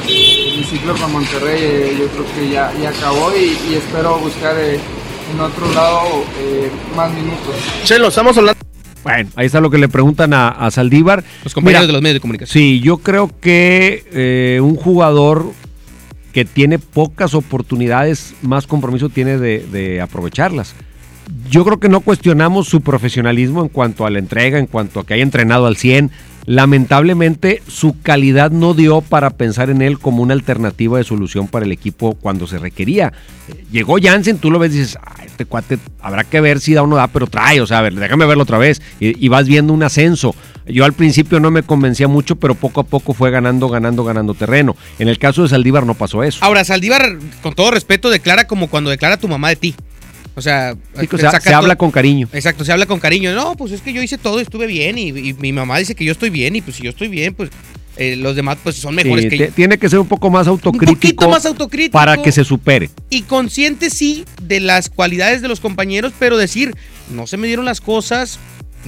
mi 0.07 0.63
ciclo 0.63 0.95
con 0.97 1.13
Monterrey 1.13 1.61
eh, 1.61 1.97
yo 1.99 2.07
creo 2.07 2.25
que 2.33 2.49
ya, 2.49 2.89
acabó 2.89 3.31
y, 3.35 3.57
y 3.71 3.75
espero 3.75 4.17
buscar 4.17 4.57
eh, 4.57 4.79
en 5.31 5.39
otro 5.39 5.71
lado 5.75 6.23
más 6.95 7.11
minutos. 7.11 7.55
Chelo, 7.83 8.07
estamos 8.07 8.35
hablando. 8.35 8.58
Bueno, 9.03 9.29
ahí 9.35 9.45
está 9.45 9.61
lo 9.61 9.69
que 9.69 9.77
le 9.77 9.87
preguntan 9.87 10.33
a, 10.33 10.49
a 10.49 10.71
Saldívar. 10.71 11.23
Los 11.43 11.53
compañeros 11.53 11.87
de 11.87 11.93
los 11.93 12.01
medios 12.01 12.15
de 12.15 12.19
comunicación. 12.19 12.53
Sí, 12.53 12.79
yo 12.81 12.97
creo 12.97 13.31
que 13.39 14.03
eh, 14.11 14.59
un 14.61 14.75
jugador 14.75 15.51
que 16.33 16.45
tiene 16.45 16.79
pocas 16.79 17.33
oportunidades, 17.33 18.35
más 18.41 18.67
compromiso 18.67 19.09
tiene 19.09 19.37
de, 19.37 19.65
de 19.71 20.01
aprovecharlas. 20.01 20.75
Yo 21.49 21.63
creo 21.63 21.79
que 21.79 21.89
no 21.89 22.01
cuestionamos 22.01 22.67
su 22.67 22.81
profesionalismo 22.81 23.61
en 23.61 23.69
cuanto 23.69 24.05
a 24.05 24.09
la 24.09 24.19
entrega, 24.19 24.59
en 24.59 24.67
cuanto 24.67 24.99
a 24.99 25.05
que 25.05 25.13
haya 25.13 25.23
entrenado 25.23 25.65
al 25.65 25.77
100. 25.77 26.11
Lamentablemente 26.49 27.61
su 27.67 28.01
calidad 28.01 28.49
no 28.49 28.73
dio 28.73 29.01
para 29.01 29.29
pensar 29.29 29.69
en 29.69 29.83
él 29.83 29.99
como 29.99 30.23
una 30.23 30.33
alternativa 30.33 30.97
de 30.97 31.03
solución 31.03 31.47
para 31.47 31.63
el 31.63 31.71
equipo 31.71 32.15
cuando 32.15 32.47
se 32.47 32.57
requería. 32.57 33.13
Llegó 33.71 33.97
Jansen, 34.01 34.39
tú 34.39 34.49
lo 34.49 34.57
ves 34.57 34.73
y 34.73 34.79
dices, 34.79 34.97
"Ah, 34.99 35.13
este 35.23 35.45
cuate 35.45 35.77
habrá 36.01 36.23
que 36.23 36.41
ver 36.41 36.59
si 36.59 36.73
da 36.73 36.81
o 36.81 36.87
no 36.87 36.95
da, 36.95 37.05
pero 37.05 37.27
trae, 37.27 37.61
o 37.61 37.67
sea, 37.67 37.77
a 37.77 37.81
ver, 37.83 37.93
déjame 37.93 38.25
verlo 38.25 38.41
otra 38.41 38.57
vez. 38.57 38.81
Y, 38.99 39.23
y 39.23 39.27
vas 39.27 39.47
viendo 39.47 39.73
un 39.73 39.83
ascenso. 39.83 40.33
Yo 40.65 40.85
al 40.85 40.93
principio 40.93 41.39
no 41.39 41.51
me 41.51 41.61
convencía 41.61 42.07
mucho, 42.07 42.35
pero 42.37 42.55
poco 42.55 42.81
a 42.81 42.83
poco 42.83 43.13
fue 43.13 43.29
ganando, 43.29 43.69
ganando, 43.69 44.03
ganando 44.03 44.33
terreno. 44.33 44.75
En 44.97 45.07
el 45.07 45.19
caso 45.19 45.43
de 45.43 45.49
Saldívar 45.49 45.85
no 45.85 45.93
pasó 45.93 46.23
eso. 46.23 46.43
Ahora, 46.43 46.63
Saldívar, 46.63 47.15
con 47.43 47.53
todo 47.53 47.69
respeto, 47.69 48.09
declara 48.09 48.47
como 48.47 48.69
cuando 48.69 48.89
declara 48.89 49.17
tu 49.17 49.27
mamá 49.27 49.49
de 49.49 49.55
ti. 49.55 49.75
O 50.39 50.41
sea, 50.41 50.73
Sí, 50.99 51.05
te 51.05 51.15
o 51.15 51.19
sea, 51.19 51.31
saca 51.31 51.49
se 51.49 51.53
habla 51.53 51.75
con 51.75 51.91
cariño. 51.91 52.27
Exacto, 52.33 52.65
se 52.65 52.71
habla 52.71 52.85
con 52.85 52.99
cariño. 52.99 53.35
No, 53.35 53.55
pues 53.55 53.71
es 53.73 53.81
que 53.81 53.93
yo 53.93 54.01
hice 54.01 54.17
todo 54.17 54.39
estuve 54.39 54.65
bien. 54.67 54.97
Y, 54.97 55.09
y 55.09 55.33
mi 55.33 55.51
mamá 55.53 55.77
dice 55.77 55.93
que 55.95 56.05
yo 56.05 56.11
estoy 56.13 56.29
bien. 56.29 56.55
Y 56.55 56.61
pues 56.61 56.77
si 56.77 56.83
yo 56.83 56.89
estoy 56.89 57.09
bien, 57.09 57.33
pues 57.35 57.49
eh, 57.97 58.15
los 58.15 58.35
demás 58.35 58.57
pues 58.63 58.77
son 58.77 58.95
mejores 58.95 59.25
Sí, 59.25 59.29
que 59.29 59.37
yo. 59.37 59.49
Tiene 59.49 59.77
que 59.77 59.89
ser 59.89 59.99
un 59.99 60.07
poco 60.07 60.29
más 60.29 60.47
autocrítico. 60.47 60.93
poquito 60.95 61.29
más 61.29 61.45
autocrítico. 61.45 61.91
Para 61.91 62.21
que 62.21 62.31
se 62.31 62.45
supere. 62.45 62.89
Y 63.09 63.23
consciente 63.23 63.89
sí 63.89 64.23
de 64.41 64.61
las 64.61 64.89
cualidades 64.89 65.41
de 65.41 65.49
los 65.49 65.59
compañeros, 65.59 66.13
pero 66.17 66.37
decir, 66.37 66.73
no 67.13 67.27
se 67.27 67.35
me 67.35 67.47
dieron 67.47 67.65
las 67.65 67.81
cosas, 67.81 68.39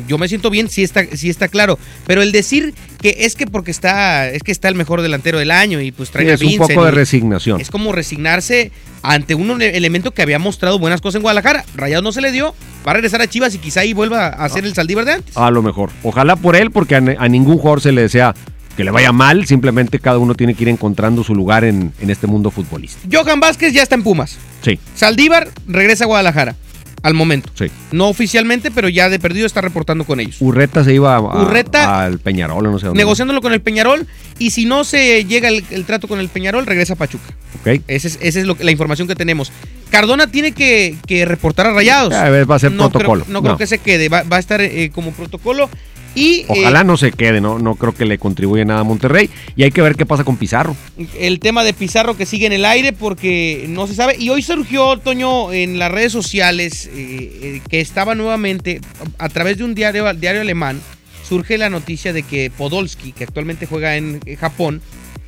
yo 0.08 0.18
me 0.18 0.28
siento 0.28 0.50
bien, 0.50 0.70
sí 0.70 0.84
está, 0.84 1.06
sí 1.16 1.30
está 1.30 1.48
claro. 1.48 1.78
Pero 2.08 2.22
el 2.22 2.32
decir 2.32 2.74
que 3.02 3.18
es 3.20 3.36
que 3.36 3.48
porque 3.48 3.72
está, 3.72 4.30
es 4.30 4.44
que 4.44 4.52
está 4.52 4.68
el 4.68 4.76
mejor 4.76 5.02
delantero 5.02 5.40
del 5.40 5.52
año 5.52 5.82
y 5.82 5.92
pues 5.92 6.10
Sí, 6.10 6.14
trae 6.14 6.32
a 6.32 6.34
es 6.36 6.42
un 6.42 6.58
poco 6.58 6.86
de 6.86 6.92
resignación. 6.92 7.60
Es 7.62 7.70
como 7.70 7.92
resignarse 7.92 8.72
ante 9.04 9.36
un 9.36 9.50
ele- 9.62 9.76
elemento 9.76 10.12
que 10.12 10.22
había 10.22 10.40
mostrado 10.40 10.80
buenas 10.80 11.02
cosas 11.02 11.18
en 11.18 11.22
Guadalajara. 11.24 11.66
Rayados 11.76 12.04
no 12.04 12.12
se 12.12 12.22
le 12.22 12.32
dio, 12.32 12.54
va 12.86 12.92
a 12.92 12.94
regresar 12.96 13.22
a 13.22 13.28
Chivas 13.28 13.54
y 13.56 13.58
quizá 13.58 13.82
ahí 13.82 13.94
vuelva 13.94 14.28
a 14.28 14.46
hacer 14.46 14.66
el 14.66 14.74
Saldívar 14.74 15.06
de 15.06 15.14
antes. 15.14 15.36
A 15.38 15.50
lo 15.52 15.62
mejor. 15.62 15.90
Ojalá 16.04 16.36
por 16.36 16.56
él, 16.56 16.72
porque 16.72 16.96
a, 16.96 17.02
ningún 17.28 17.58
jugador 17.58 17.82
se 17.82 17.92
le 17.92 18.02
desea 18.02 18.34
que 18.78 18.84
le 18.84 18.92
vaya 18.92 19.12
mal. 19.12 19.46
Simplemente 19.48 20.00
cada 20.00 20.18
uno 20.20 20.36
tiene 20.36 20.54
que 20.54 20.64
ir 20.64 20.70
encontrando 20.70 21.24
su 21.24 21.36
lugar 21.36 21.64
en, 21.64 21.92
en 22.00 22.10
este 22.10 22.28
mundo 22.28 22.52
futbolístico. 22.52 23.08
Johan 23.12 23.40
Vázquez 23.40 23.74
ya 23.74 23.84
está 23.84 23.96
en 23.96 24.04
Pumas. 24.04 24.38
Sí, 24.62 24.80
Saldívar 24.96 25.50
regresa 25.68 26.04
a 26.04 26.08
Guadalajara 26.08 26.56
al 27.04 27.14
momento. 27.14 27.50
sí. 27.56 27.66
No 27.92 28.08
oficialmente, 28.10 28.72
pero 28.72 28.88
ya 28.90 29.10
de 29.10 29.20
perdido 29.20 29.46
está 29.48 29.62
reportando 29.62 30.04
con 30.06 30.20
ellos. 30.20 30.38
Urreta 30.40 30.84
se 30.84 30.94
iba 30.94 31.14
a- 31.16 31.18
a- 31.18 31.42
Urreta- 31.44 32.04
al 32.04 32.20
Peñarol, 32.20 32.64
no 32.64 32.80
sé 32.80 32.86
dónde. 32.88 33.00
negociándolo 33.00 33.42
con 33.42 33.54
el 33.54 33.62
Peñarol 33.62 34.06
y 34.40 34.52
si 34.52 34.66
no 34.66 34.84
se 34.84 35.26
llega 35.26 35.50
el, 35.50 35.64
el 35.72 35.86
trato 35.86 36.08
con 36.08 36.20
el 36.20 36.30
Peñarol, 36.30 36.66
regresa 36.66 36.94
a 36.94 36.96
Pachuca. 36.96 37.34
Ok. 37.62 37.82
Esa 37.88 38.08
es, 38.08 38.20
esa 38.22 38.40
es 38.40 38.46
lo 38.46 38.56
la 38.60 38.72
información 38.72 39.08
que 39.08 39.16
tenemos. 39.16 39.52
Cardona 39.90 40.28
tiene 40.28 40.52
que, 40.54 40.96
que 41.06 41.26
reportar 41.26 41.68
a 41.68 41.74
Rayados. 41.74 42.12
Ya, 42.12 42.30
va 42.46 42.56
a 42.56 42.60
ser 42.60 42.72
no 42.72 42.90
protocolo. 42.90 43.24
Creo, 43.26 43.34
no, 43.34 43.42
creo 43.44 43.58
que 43.58 43.68
se 43.68 43.78
quede, 43.80 44.08
va, 44.08 44.24
va 44.24 44.38
a 44.38 44.40
estar 44.40 44.62
eh, 44.62 44.90
como 44.94 45.12
protocolo. 45.12 45.70
Y 46.14 46.46
Ojalá 46.48 46.82
eh, 46.82 46.84
no 46.84 46.98
se 46.98 47.12
quede, 47.12 47.40
¿no? 47.40 47.60
No 47.60 47.76
creo 47.76 47.94
que 47.94 48.06
le 48.06 48.18
contribuya 48.18 48.66
nada 48.66 48.82
a 48.82 48.84
Monterrey. 48.84 49.30
Y 49.56 49.64
hay 49.64 49.72
que 49.72 49.82
ver 49.82 49.96
qué 49.96 50.06
pasa 50.06 50.24
con 50.24 50.38
Pizarro. 50.38 50.76
el 51.18 51.40
tema 51.40 51.64
de 51.64 51.74
Pizarro 51.74 52.18
que 52.18 52.26
sigue 52.26 52.46
en 52.46 52.54
el 52.54 52.66
aire 52.66 52.94
porque 52.94 53.66
no 53.70 53.88
se 53.88 53.96
sabe. 53.96 54.16
Y 54.18 54.30
hoy 54.30 54.42
surgió, 54.42 54.98
Toño, 54.98 55.54
en 55.54 55.80
las 55.80 55.92
redes 55.92 56.12
sociales 56.12 56.88
eh, 56.88 56.92
eh, 56.96 57.62
que 57.70 57.80
estaba 57.80 58.16
nuevamente, 58.16 58.82
a 59.18 59.30
través 59.30 59.58
de 59.58 59.64
un 59.64 59.74
diario, 59.74 60.12
diario 60.14 60.42
alemán, 60.42 60.82
surge 61.28 61.58
la 61.58 61.70
noticia 61.70 62.12
de 62.12 62.24
que 62.24 62.52
Podolski, 62.52 63.14
que 63.14 63.24
actualmente 63.24 63.66
juega 63.66 63.96
en 63.96 64.20
Japón, 64.38 64.82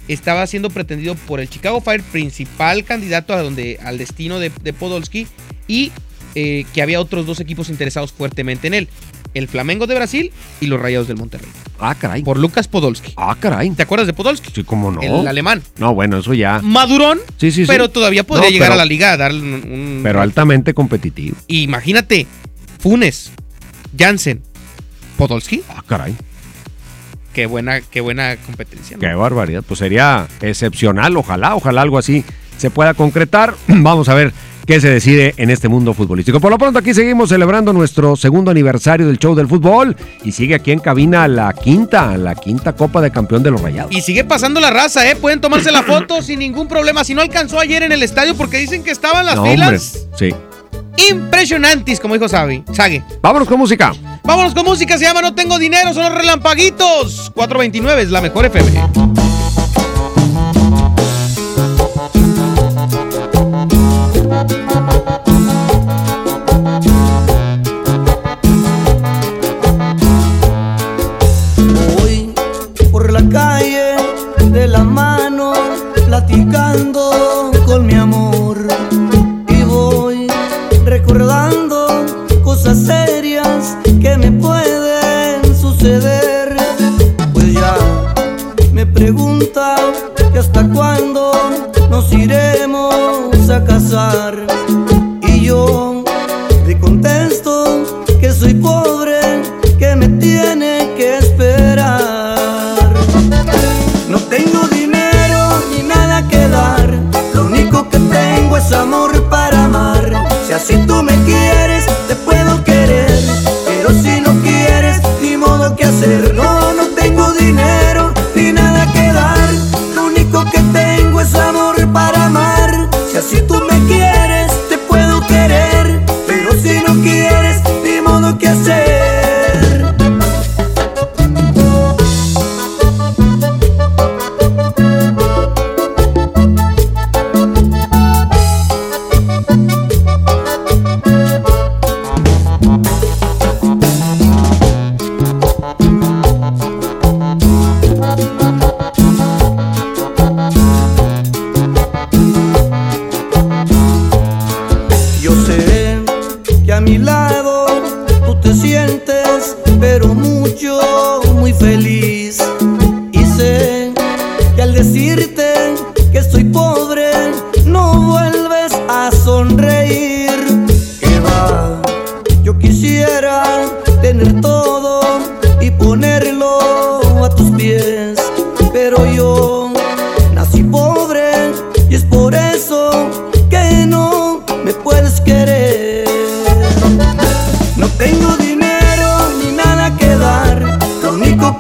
estaba 0.10 0.46
siendo 0.48 0.70
pretendido 0.70 1.16
por 1.16 1.40
el 1.40 1.50
Chicago 1.50 1.80
Fire, 1.80 2.04
principal 2.04 2.84
candidato 2.84 3.34
a 3.34 3.42
donde, 3.42 3.80
al 3.82 3.98
destino 3.98 4.40
de, 4.40 4.52
de 4.62 4.74
Podolski, 4.74 5.28
y 5.68 5.92
eh, 6.36 6.66
que 6.74 6.82
había 6.82 7.00
otros 7.00 7.28
dos 7.28 7.40
equipos 7.40 7.70
interesados 7.70 8.12
fuertemente 8.12 8.66
en 8.66 8.74
él. 8.74 8.88
El 9.34 9.48
Flamengo 9.48 9.88
de 9.88 9.96
Brasil 9.96 10.32
y 10.62 10.68
los 10.68 10.80
Rayados 10.80 11.08
del 11.08 11.18
Monterrey. 11.18 11.50
Ah, 11.80 11.96
caray. 11.96 12.24
Por 12.24 12.38
Lucas 12.38 12.68
Podolski. 12.68 13.14
Ah, 13.18 13.36
caray. 13.40 13.70
¿Te 13.72 13.84
acuerdas 13.84 14.08
de 14.08 14.14
Podolski? 14.14 14.52
Sí, 14.54 14.64
cómo 14.64 14.92
no. 14.92 15.02
El 15.02 15.28
alemán. 15.28 15.62
No, 15.78 15.94
bueno, 15.96 16.20
eso 16.20 16.34
ya. 16.34 16.60
Madurón, 16.62 17.20
Sí, 17.38 17.52
sí, 17.52 17.62
sí. 17.64 17.68
pero 17.68 17.90
todavía 17.90 18.24
podría 18.26 18.48
No, 18.50 18.52
llegar 18.52 18.68
pero- 18.70 18.74
a 18.76 18.78
la 18.78 18.86
liga 18.86 19.12
a 19.14 19.18
darle 19.18 19.42
un... 19.42 19.54
un- 19.72 20.00
Pero 20.04 20.22
altamente 20.22 20.74
competitivo. 20.74 21.36
Imagínate, 21.48 22.28
Funes, 22.80 23.32
Jansen, 23.98 24.42
Podolski. 25.18 25.62
Ah, 25.70 25.84
caray. 25.88 26.16
Qué 27.34 27.48
buena, 27.48 27.82
qué 27.82 28.02
buena 28.02 28.36
competencia. 28.38 28.98
¿no? 28.98 29.02
Qué 29.02 29.14
barbaridad. 29.16 29.64
Pues 29.68 29.80
sería 29.80 30.28
excepcional. 30.42 31.18
Ojalá, 31.18 31.56
ojalá 31.56 31.82
algo 31.82 31.98
así 31.98 32.24
se 32.58 32.70
pueda 32.70 32.94
concretar. 32.94 33.56
Vamos 33.68 34.08
a 34.10 34.14
ver 34.14 34.32
qué 34.66 34.80
se 34.80 34.90
decide 34.90 35.34
en 35.38 35.50
este 35.50 35.68
mundo 35.68 35.94
futbolístico. 35.94 36.40
Por 36.40 36.52
lo 36.52 36.58
pronto 36.58 36.80
aquí 36.80 36.94
seguimos 36.94 37.30
celebrando 37.30 37.74
nuestro 37.74 38.16
segundo 38.16 38.52
aniversario 38.52 39.08
del 39.08 39.18
show 39.20 39.36
del 39.36 39.48
fútbol 39.48 39.96
y 40.24 40.32
sigue 40.32 40.56
aquí 40.56 40.72
en 40.72 40.80
cabina 40.80 41.28
la 41.28 41.54
quinta, 41.54 42.18
la 42.18 42.36
quinta 42.36 42.74
Copa 42.74 43.02
de 43.02 43.12
Campeón 43.12 43.44
de 43.44 43.52
los 43.52 43.62
Rayados. 43.62 43.94
Y 43.96 44.02
sigue 44.02 44.24
pasando 44.24 44.60
la 44.60 44.70
raza, 44.70 45.10
¿eh? 45.10 45.16
Pueden 45.16 45.42
tomarse 45.42 45.72
la 45.72 45.84
foto 45.84 46.22
sin 46.22 46.40
ningún 46.40 46.68
problema. 46.68 47.04
Si 47.04 47.14
no 47.14 47.22
alcanzó 47.22 47.60
ayer 47.60 47.84
en 47.84 47.92
el 47.92 48.04
estadio 48.04 48.36
porque 48.36 48.58
dicen 48.58 48.84
que 48.84 48.92
estaban 48.92 49.26
las 49.26 49.36
No, 49.36 49.46
filas 49.46 50.06
hombre, 50.08 50.30
sí. 50.32 50.36
impresionantes, 51.10 52.00
como 52.00 52.14
dijo 52.14 52.28
Sabi. 52.30 52.64
Sague. 52.74 53.04
Vámonos 53.22 53.48
con 53.48 53.58
música. 53.60 53.94
Vámonos 54.24 54.54
con 54.54 54.64
música, 54.66 54.98
se 54.98 55.04
llama 55.04 55.22
No 55.22 55.36
Tengo 55.36 55.60
Dinero, 55.60 55.94
son 55.94 56.04
los 56.04 56.14
relampaguitos. 56.16 57.32
429 57.36 58.02
es 58.04 58.10
la 58.12 58.22
mejor 58.22 58.46
FM. 58.46 59.23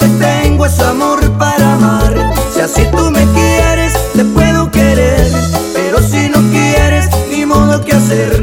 Que 0.03 0.09
tengo 0.25 0.65
es 0.65 0.79
amor 0.79 1.19
para 1.37 1.75
amar. 1.75 2.33
Si 2.53 2.59
así 2.59 2.85
tú 2.91 3.09
me 3.09 3.25
quieres, 3.33 3.93
te 4.13 4.25
puedo 4.25 4.69
querer, 4.69 5.31
pero 5.73 5.99
si 6.01 6.29
no 6.29 6.39
quieres, 6.51 7.07
ni 7.29 7.45
modo 7.45 7.83
que 7.83 7.93
hacer. 7.93 8.42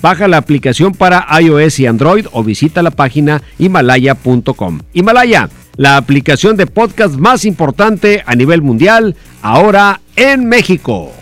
Baja 0.00 0.28
la 0.28 0.36
aplicación 0.36 0.92
para 0.92 1.26
iOS 1.40 1.80
y 1.80 1.86
Android 1.86 2.26
o 2.32 2.44
visita 2.44 2.82
la 2.82 2.90
página 2.90 3.42
himalaya.com. 3.58 4.80
Himalaya, 4.92 5.48
la 5.76 5.96
aplicación 5.96 6.56
de 6.56 6.66
podcast 6.66 7.14
más 7.14 7.44
importante 7.44 8.22
a 8.26 8.34
nivel 8.34 8.62
mundial, 8.62 9.16
ahora 9.42 10.00
en 10.16 10.48
México. 10.48 11.12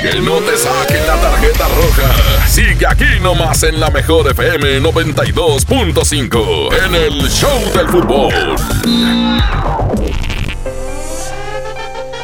Que 0.00 0.20
no 0.20 0.36
te 0.38 0.56
saquen 0.56 1.06
la 1.06 1.16
tarjeta 1.20 1.66
roja. 1.68 2.46
Sigue 2.46 2.86
aquí 2.86 3.20
nomás 3.22 3.62
en 3.62 3.80
la 3.80 3.90
mejor 3.90 4.30
FM 4.30 4.80
92.5 4.82 6.68
en 6.86 6.94
el 6.94 7.28
Show 7.30 7.58
del 7.74 7.88
Fútbol. 7.88 8.34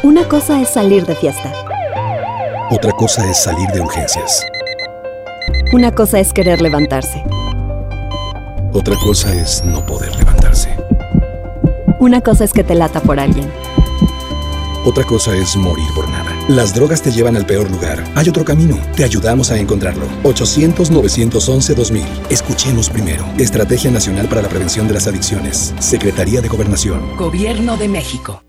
Una 0.03 0.23
cosa 0.25 0.61
es 0.61 0.69
salir 0.69 1.05
de 1.05 1.15
fiesta. 1.15 1.51
Otra 2.69 2.91
cosa 2.91 3.29
es 3.29 3.43
salir 3.43 3.67
de 3.69 3.81
urgencias. 3.81 4.45
Una 5.73 5.93
cosa 5.93 6.19
es 6.19 6.33
querer 6.33 6.61
levantarse. 6.61 7.23
Otra 8.73 8.95
cosa 8.97 9.33
es 9.33 9.63
no 9.63 9.85
poder 9.85 10.13
levantarse. 10.17 10.75
Una 11.99 12.19
cosa 12.19 12.43
es 12.43 12.51
que 12.51 12.65
te 12.65 12.75
lata 12.75 12.99
por 12.99 13.21
alguien. 13.21 13.49
Otra 14.83 15.05
cosa 15.05 15.33
es 15.35 15.55
morir 15.55 15.85
por 15.95 16.09
nada. 16.09 16.35
Las 16.49 16.73
drogas 16.73 17.01
te 17.01 17.11
llevan 17.11 17.37
al 17.37 17.45
peor 17.45 17.71
lugar. 17.71 18.03
Hay 18.15 18.27
otro 18.27 18.43
camino. 18.43 18.77
Te 18.97 19.05
ayudamos 19.05 19.49
a 19.51 19.57
encontrarlo. 19.57 20.05
800-911-2000. 20.23 22.03
Escuchemos 22.29 22.89
primero. 22.89 23.23
Estrategia 23.37 23.91
Nacional 23.91 24.27
para 24.27 24.41
la 24.41 24.49
Prevención 24.49 24.89
de 24.89 24.95
las 24.95 25.07
Adicciones. 25.07 25.73
Secretaría 25.79 26.41
de 26.41 26.49
Gobernación. 26.49 27.15
Gobierno 27.15 27.77
de 27.77 27.87
México. 27.87 28.43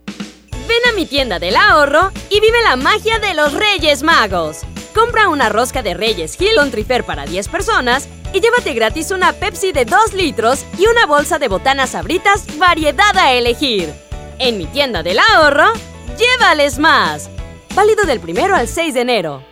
Ven 0.51 0.91
a 0.91 0.97
mi 0.97 1.07
tienda 1.07 1.39
del 1.39 1.55
ahorro 1.55 2.11
y 2.31 2.41
vive 2.41 2.63
la 2.65 2.75
magia 2.75 3.21
de 3.21 3.35
los 3.35 3.53
Reyes 3.53 4.03
Magos. 4.03 4.63
Compra 4.95 5.29
una 5.29 5.49
rosca 5.49 5.83
de 5.83 5.95
Reyes 5.95 6.39
Hill 6.41 6.59
on 6.59 6.71
Trifer 6.71 7.05
para 7.05 7.25
10 7.25 7.49
personas 7.49 8.09
y 8.33 8.41
llévate 8.41 8.75
gratis 8.75 9.11
una 9.11 9.33
Pepsi 9.33 9.73
de 9.73 9.85
2 9.85 10.15
litros 10.15 10.65
y 10.79 10.87
una 10.87 11.07
bolsa 11.07 11.39
de 11.39 11.49
botanas 11.49 11.91
sabritas 11.91 12.59
variedad 12.59 13.17
a 13.17 13.33
elegir. 13.33 13.93
En 14.39 14.59
mi 14.59 14.67
tienda 14.67 15.03
del 15.03 15.19
ahorro, 15.19 15.73
llévales 16.19 16.79
más. 16.79 17.31
Válido 17.75 18.05
del 18.05 18.21
primero 18.21 18.55
al 18.55 18.69
6 18.69 18.95
de 18.95 19.01
enero. 19.01 19.52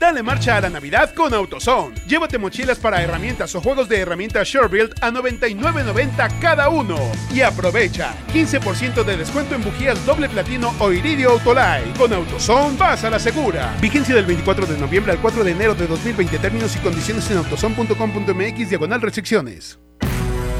Dale 0.00 0.22
marcha 0.22 0.56
a 0.56 0.62
la 0.62 0.70
Navidad 0.70 1.12
con 1.12 1.34
AutoZone. 1.34 1.94
Llévate 2.06 2.38
mochilas 2.38 2.78
para 2.78 3.02
herramientas 3.02 3.54
o 3.54 3.60
juegos 3.60 3.86
de 3.86 3.98
herramientas 3.98 4.48
SureBuild 4.48 4.94
a 5.02 5.10
99.90 5.10 6.38
cada 6.40 6.70
uno. 6.70 6.96
Y 7.34 7.42
aprovecha 7.42 8.14
15% 8.32 9.04
de 9.04 9.18
descuento 9.18 9.54
en 9.54 9.62
bujías 9.62 10.04
doble 10.06 10.30
platino 10.30 10.74
o 10.78 10.90
iridio 10.90 11.32
Autolite. 11.32 11.92
Con 11.98 12.14
AutoZone 12.14 12.78
vas 12.78 13.04
a 13.04 13.10
la 13.10 13.18
segura. 13.18 13.76
Vigencia 13.78 14.14
del 14.14 14.24
24 14.24 14.64
de 14.64 14.78
noviembre 14.78 15.12
al 15.12 15.20
4 15.20 15.44
de 15.44 15.50
enero 15.50 15.74
de 15.74 15.86
2020. 15.86 16.38
Términos 16.38 16.74
y 16.76 16.78
condiciones 16.78 17.30
en 17.30 17.36
autozone.com.mx 17.36 18.70
diagonal 18.70 19.02
restricciones. 19.02 19.78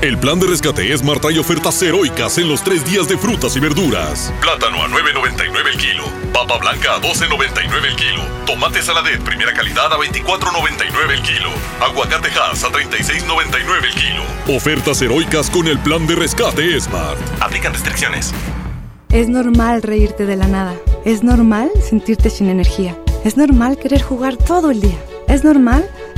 El 0.02 0.18
plan 0.18 0.38
de 0.38 0.48
rescate 0.48 0.92
es 0.92 1.02
Marta 1.02 1.30
y 1.32 1.38
ofertas 1.38 1.80
heroicas 1.82 2.36
en 2.36 2.48
los 2.48 2.62
tres 2.62 2.84
días 2.84 3.08
de 3.08 3.16
frutas 3.16 3.56
y 3.56 3.60
verduras. 3.60 4.34
Plátano 4.42 4.82
a 4.82 4.88
9.99 4.88 5.66
el 5.72 5.78
kilo. 5.78 6.19
Papa 6.40 6.56
blanca 6.56 6.94
a 6.94 7.00
12.99 7.02 7.84
el 7.86 7.96
kilo. 7.96 8.22
Tomate 8.46 8.80
saladet 8.80 9.20
primera 9.22 9.52
calidad 9.52 9.92
a 9.92 9.96
24.99 9.96 11.10
el 11.10 11.22
kilo. 11.22 11.50
Aguacate 11.82 12.28
Hass 12.30 12.64
a 12.64 12.68
36.99 12.68 13.84
el 13.84 13.94
kilo. 13.94 14.56
Ofertas 14.56 15.02
heroicas 15.02 15.50
con 15.50 15.68
el 15.68 15.78
plan 15.80 16.06
de 16.06 16.14
rescate 16.16 16.80
Smart. 16.80 17.18
Aplican 17.42 17.74
restricciones. 17.74 18.32
Es 19.10 19.28
normal 19.28 19.82
reírte 19.82 20.24
de 20.24 20.36
la 20.36 20.46
nada. 20.46 20.74
Es 21.04 21.22
normal 21.22 21.70
sentirte 21.86 22.30
sin 22.30 22.48
energía. 22.48 22.96
Es 23.22 23.36
normal 23.36 23.76
querer 23.76 24.00
jugar 24.00 24.38
todo 24.38 24.70
el 24.70 24.80
día. 24.80 24.98
Es 25.28 25.44
normal 25.44 25.90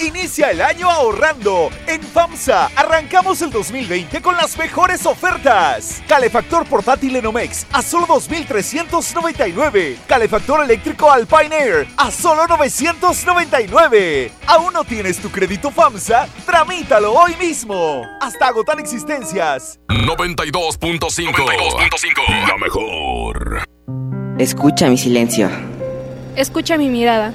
Inicia 0.00 0.50
el 0.50 0.60
año 0.60 0.88
ahorrando. 0.88 1.70
En 1.86 2.00
FAMSA 2.02 2.70
arrancamos 2.76 3.42
el 3.42 3.50
2020 3.50 4.22
con 4.22 4.36
las 4.36 4.56
mejores 4.56 5.04
ofertas. 5.06 6.02
Calefactor 6.06 6.66
portátil 6.66 7.16
Enomex 7.16 7.66
a 7.72 7.82
solo 7.82 8.06
2.399. 8.06 9.96
Calefactor 10.06 10.64
eléctrico 10.64 11.10
Alpine 11.10 11.54
Air 11.56 11.88
a 11.96 12.10
solo 12.12 12.46
999. 12.46 14.30
¿Aún 14.46 14.72
no 14.72 14.84
tienes 14.84 15.18
tu 15.18 15.30
crédito 15.30 15.70
FAMSA? 15.70 16.28
Tramítalo 16.46 17.12
hoy 17.12 17.34
mismo. 17.36 18.06
Hasta 18.20 18.46
agotar 18.48 18.78
existencias. 18.78 19.80
92.5 19.88 21.32
92.5 21.32 22.46
La 22.46 22.56
mejor. 22.56 23.64
Escucha 24.38 24.88
mi 24.88 24.96
silencio. 24.96 25.50
Escucha 26.36 26.78
mi 26.78 26.88
mirada. 26.88 27.34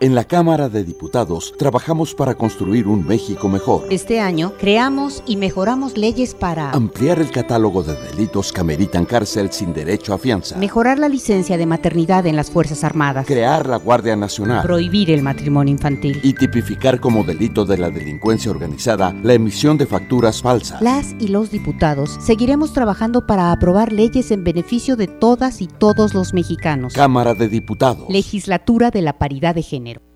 En 0.00 0.14
la 0.14 0.22
Cámara 0.22 0.68
de 0.68 0.84
Diputados 0.84 1.52
trabajamos 1.58 2.14
para 2.14 2.36
construir 2.36 2.86
un 2.86 3.04
México 3.04 3.48
mejor. 3.48 3.84
Este 3.90 4.20
año 4.20 4.52
creamos 4.56 5.24
y 5.26 5.34
mejoramos 5.36 5.98
leyes 5.98 6.36
para 6.36 6.70
Ampliar 6.70 7.18
el 7.18 7.32
catálogo 7.32 7.82
de 7.82 7.94
delitos 7.96 8.52
que 8.52 8.60
ameritan 8.60 9.04
cárcel 9.04 9.50
sin 9.50 9.74
derecho 9.74 10.14
a 10.14 10.18
fianza. 10.18 10.56
mejorar 10.56 11.00
la 11.00 11.08
licencia 11.08 11.56
de 11.56 11.66
maternidad 11.66 12.26
en 12.26 12.36
las 12.36 12.48
Fuerzas 12.48 12.84
Armadas, 12.84 13.26
Crear 13.26 13.66
la 13.66 13.76
Guardia 13.78 14.14
Nacional. 14.14 14.62
prohibir 14.62 15.10
el 15.10 15.22
matrimonio 15.22 15.72
infantil. 15.72 16.20
y 16.22 16.32
tipificar 16.32 17.00
como 17.00 17.24
delito 17.24 17.64
de 17.64 17.78
la 17.78 17.90
delincuencia 17.90 18.52
organizada 18.52 19.12
la 19.24 19.34
emisión 19.34 19.78
de 19.78 19.86
facturas 19.86 20.40
falsas. 20.42 20.80
Las 20.80 21.16
y 21.18 21.26
los 21.26 21.50
diputados 21.50 22.16
seguiremos 22.20 22.72
trabajando 22.72 23.26
para 23.26 23.50
aprobar 23.50 23.92
leyes 23.92 24.30
en 24.30 24.44
beneficio 24.44 24.94
de 24.94 25.08
todas 25.08 25.60
y 25.60 25.66
todos 25.66 26.14
los 26.14 26.34
mexicanos. 26.34 26.92
Cámara 26.94 27.34
de 27.34 27.48
Diputados. 27.48 28.08
Legislatura 28.08 28.92
de 28.92 29.02
la 29.02 29.18
Paridad 29.18 29.56
de 29.56 29.62
Género. 29.62 29.87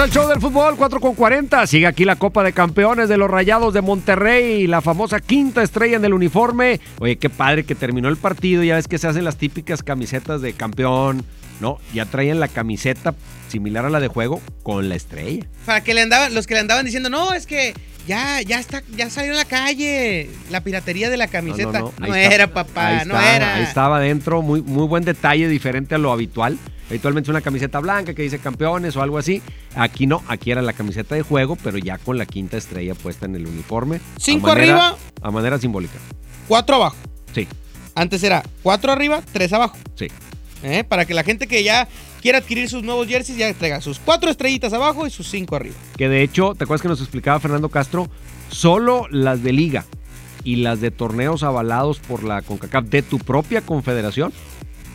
Al 0.00 0.10
show 0.10 0.26
del 0.26 0.40
fútbol, 0.40 0.76
4 0.78 0.98
con 0.98 1.14
40. 1.14 1.66
Sigue 1.66 1.86
aquí 1.86 2.06
la 2.06 2.16
Copa 2.16 2.42
de 2.42 2.54
Campeones 2.54 3.10
de 3.10 3.18
los 3.18 3.30
Rayados 3.30 3.74
de 3.74 3.82
Monterrey, 3.82 4.66
la 4.66 4.80
famosa 4.80 5.20
quinta 5.20 5.62
estrella 5.62 5.96
en 5.96 6.04
el 6.06 6.14
uniforme. 6.14 6.80
Oye, 7.00 7.18
qué 7.18 7.28
padre 7.28 7.64
que 7.64 7.74
terminó 7.74 8.08
el 8.08 8.16
partido. 8.16 8.62
Ya 8.62 8.76
ves 8.76 8.88
que 8.88 8.96
se 8.96 9.08
hacen 9.08 9.24
las 9.24 9.36
típicas 9.36 9.82
camisetas 9.82 10.40
de 10.40 10.54
campeón, 10.54 11.24
¿no? 11.60 11.78
Ya 11.94 12.06
traían 12.06 12.40
la 12.40 12.48
camiseta 12.48 13.14
similar 13.48 13.84
a 13.84 13.90
la 13.90 14.00
de 14.00 14.08
juego 14.08 14.40
con 14.62 14.88
la 14.88 14.94
estrella. 14.96 15.46
Para 15.66 15.82
que 15.82 15.94
le 15.94 16.02
andaban, 16.02 16.34
los 16.34 16.46
que 16.46 16.54
le 16.54 16.60
andaban 16.60 16.84
diciendo, 16.84 17.10
no, 17.10 17.32
es 17.32 17.46
que 17.46 17.74
ya, 18.06 18.40
ya 18.42 18.58
está, 18.58 18.82
ya 18.96 19.10
salió 19.10 19.32
a 19.32 19.36
la 19.36 19.44
calle 19.44 20.30
la 20.50 20.62
piratería 20.62 21.10
de 21.10 21.16
la 21.16 21.28
camiseta. 21.28 21.80
No, 21.80 21.92
ahí 22.00 22.22
está. 22.22 22.34
era, 22.34 22.46
papá, 22.52 22.86
Ahí 22.88 22.94
no 23.06 23.14
estaba, 23.14 23.36
era. 23.36 23.54
Ahí 23.56 23.62
estaba 23.62 23.96
adentro, 23.98 24.42
muy, 24.42 24.62
muy 24.62 24.86
buen 24.86 25.04
detalle, 25.04 25.48
diferente 25.48 25.94
a 25.94 25.98
lo 25.98 26.12
habitual. 26.12 26.58
Habitualmente 26.88 27.26
es 27.26 27.30
una 27.30 27.40
camiseta 27.40 27.78
blanca 27.78 28.14
que 28.14 28.22
dice 28.22 28.40
campeones 28.40 28.96
o 28.96 29.02
algo 29.02 29.16
así. 29.18 29.42
Aquí 29.76 30.06
no, 30.08 30.22
aquí 30.26 30.50
era 30.50 30.60
la 30.60 30.72
camiseta 30.72 31.14
de 31.14 31.22
juego, 31.22 31.56
pero 31.62 31.78
ya 31.78 31.98
con 31.98 32.18
la 32.18 32.26
quinta 32.26 32.56
estrella 32.56 32.94
puesta 32.96 33.26
en 33.26 33.36
el 33.36 33.46
uniforme. 33.46 34.00
Cinco 34.18 34.50
A 34.50 34.54
manera- 34.54 34.86
arriba. 34.88 34.98
A 35.22 35.30
manera 35.30 35.58
simbólica. 35.58 35.98
Cuatro 36.48 36.76
abajo. 36.76 36.96
Sí, 37.32 37.46
Antes 37.94 38.22
era 38.24 38.42
cuatro 38.62 38.90
arriba, 38.90 39.22
tres 39.32 39.52
abajo. 39.52 39.76
sí. 39.94 40.08
¿Eh? 40.62 40.84
Para 40.84 41.04
que 41.04 41.14
la 41.14 41.22
gente 41.22 41.46
que 41.46 41.62
ya 41.62 41.88
quiera 42.20 42.38
adquirir 42.38 42.68
sus 42.68 42.82
nuevos 42.82 43.06
jerseys 43.06 43.38
ya 43.38 43.52
traiga 43.54 43.80
sus 43.80 43.98
cuatro 43.98 44.30
estrellitas 44.30 44.72
abajo 44.72 45.06
y 45.06 45.10
sus 45.10 45.28
cinco 45.28 45.56
arriba. 45.56 45.76
Que 45.96 46.08
de 46.08 46.22
hecho, 46.22 46.54
¿te 46.54 46.64
acuerdas 46.64 46.82
que 46.82 46.88
nos 46.88 47.00
explicaba 47.00 47.40
Fernando 47.40 47.68
Castro? 47.68 48.08
Solo 48.50 49.06
las 49.10 49.42
de 49.42 49.52
liga 49.52 49.84
y 50.44 50.56
las 50.56 50.80
de 50.80 50.90
torneos 50.90 51.42
avalados 51.42 51.98
por 52.00 52.24
la 52.24 52.42
CONCACAF 52.42 52.86
de 52.86 53.02
tu 53.02 53.18
propia 53.18 53.60
confederación 53.60 54.32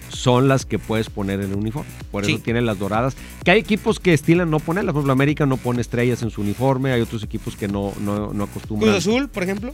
son 0.09 0.47
las 0.47 0.65
que 0.65 0.79
puedes 0.79 1.09
poner 1.09 1.41
en 1.41 1.51
el 1.51 1.57
uniforme. 1.57 1.89
Por 2.11 2.23
eso 2.23 2.39
tienen 2.39 2.65
las 2.65 2.79
doradas. 2.79 3.15
Que 3.43 3.51
hay 3.51 3.59
equipos 3.59 3.99
que 3.99 4.13
estilan 4.13 4.49
no 4.49 4.59
ponerlas. 4.59 4.93
Por 4.93 5.01
ejemplo, 5.01 5.13
América 5.13 5.45
no 5.45 5.57
pone 5.57 5.81
estrellas 5.81 6.21
en 6.23 6.29
su 6.29 6.41
uniforme. 6.41 6.91
Hay 6.91 7.01
otros 7.01 7.23
equipos 7.23 7.55
que 7.55 7.67
no, 7.67 7.93
no, 7.99 8.33
no 8.33 8.43
acostumbran. 8.45 8.91
Cruz 8.91 9.07
Azul, 9.07 9.29
por 9.29 9.43
ejemplo. 9.43 9.73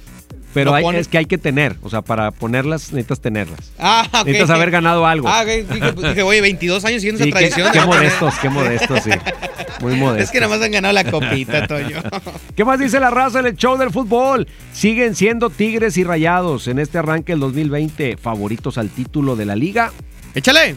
Pero 0.54 0.74
hay, 0.74 0.86
es 0.95 1.08
que 1.08 1.18
hay 1.18 1.26
que 1.26 1.38
tener. 1.38 1.76
O 1.82 1.89
sea, 1.89 2.02
para 2.02 2.32
ponerlas 2.32 2.91
necesitas 2.91 3.20
tenerlas. 3.22 3.72
Ah, 3.80 4.06
ok. 4.12 4.26
Necesitas 4.26 4.49
haber 4.49 4.72
ganado 4.72 5.06
algo. 5.06 5.28
Ah, 5.28 5.41
ok. 5.43 5.74
Dije, 5.74 5.93
pues, 5.93 6.08
dije, 6.10 6.24
oye, 6.24 6.41
22 6.41 6.86
años 6.86 7.02
siguiendo 7.02 7.24
Sí, 7.24 7.30
esa 7.30 7.39
qué, 7.39 7.49
tradición. 7.49 7.72
qué 7.74 7.86
modestos, 7.86 8.34
qué 8.41 8.49
modestos, 8.49 9.04
sí. 9.04 9.12
Muy 9.82 9.95
modestos. 9.95 10.24
Es 10.26 10.32
que 10.32 10.39
nada 10.39 10.56
más 10.56 10.64
han 10.66 10.72
ganado 10.72 10.93
la 10.93 11.04
copita, 11.10 11.68
Toño. 11.68 12.02
¿Qué 12.56 12.66
más 12.66 12.80
dice 12.80 12.99
la 12.99 13.10
raza 13.10 13.39
en 13.39 13.47
el 13.47 13.56
show 13.56 13.78
del 13.78 13.91
fútbol? 13.91 14.47
Siguen 14.74 15.16
siendo 15.16 15.49
Tigres 15.49 15.97
y 15.97 16.04
Rayados 16.04 16.68
en 16.68 16.80
este 16.80 16.97
arranque 16.97 17.34
del 17.34 17.39
2020 17.39 18.18
favoritos 18.18 18.78
al 18.78 18.89
título 18.89 19.36
de 19.36 19.45
la 19.45 19.56
liga. 19.56 19.91
Échale. 20.36 20.76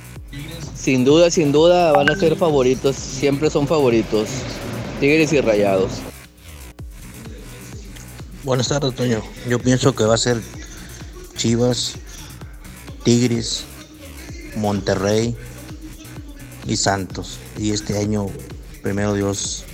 Sin 0.75 1.05
duda, 1.05 1.31
sin 1.31 1.53
duda 1.53 1.93
van 1.93 2.11
a 2.11 2.16
ser 2.16 2.37
favoritos, 2.37 2.97
siempre 2.97 3.51
son 3.51 3.66
favoritos. 3.68 4.29
Tigres 5.01 5.33
y 5.33 5.41
Rayados. 5.41 6.01
Buenas 8.45 8.68
tardes, 8.68 8.95
Toño. 8.95 9.22
Yo 9.49 9.59
pienso 9.59 9.95
que 9.95 10.05
va 10.05 10.14
a 10.14 10.18
ser 10.18 10.38
Chivas, 11.34 11.95
Tigres, 13.03 13.64
Monterrey 14.57 15.34
y 16.66 16.76
Santos. 16.76 17.38
Y 17.59 17.70
este 17.70 17.99
año, 17.99 18.26
primero 18.82 19.14
Dios, 19.14 19.64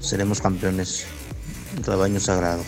seremos 0.00 0.42
campeones. 0.42 1.06
Rebaño 1.86 2.20
sagrado. 2.20 2.62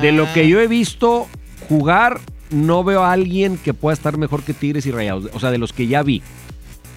De 0.00 0.12
lo 0.12 0.32
que 0.32 0.48
yo 0.48 0.58
he 0.60 0.68
visto 0.68 1.26
jugar, 1.68 2.18
no 2.50 2.82
veo 2.82 3.02
a 3.02 3.12
alguien 3.12 3.58
que 3.58 3.74
pueda 3.74 3.92
estar 3.92 4.16
mejor 4.16 4.42
que 4.42 4.54
Tigres 4.54 4.86
y 4.86 4.90
Rayados. 4.90 5.30
O 5.34 5.40
sea, 5.40 5.50
de 5.50 5.58
los 5.58 5.74
que 5.74 5.86
ya 5.86 6.02
vi. 6.02 6.22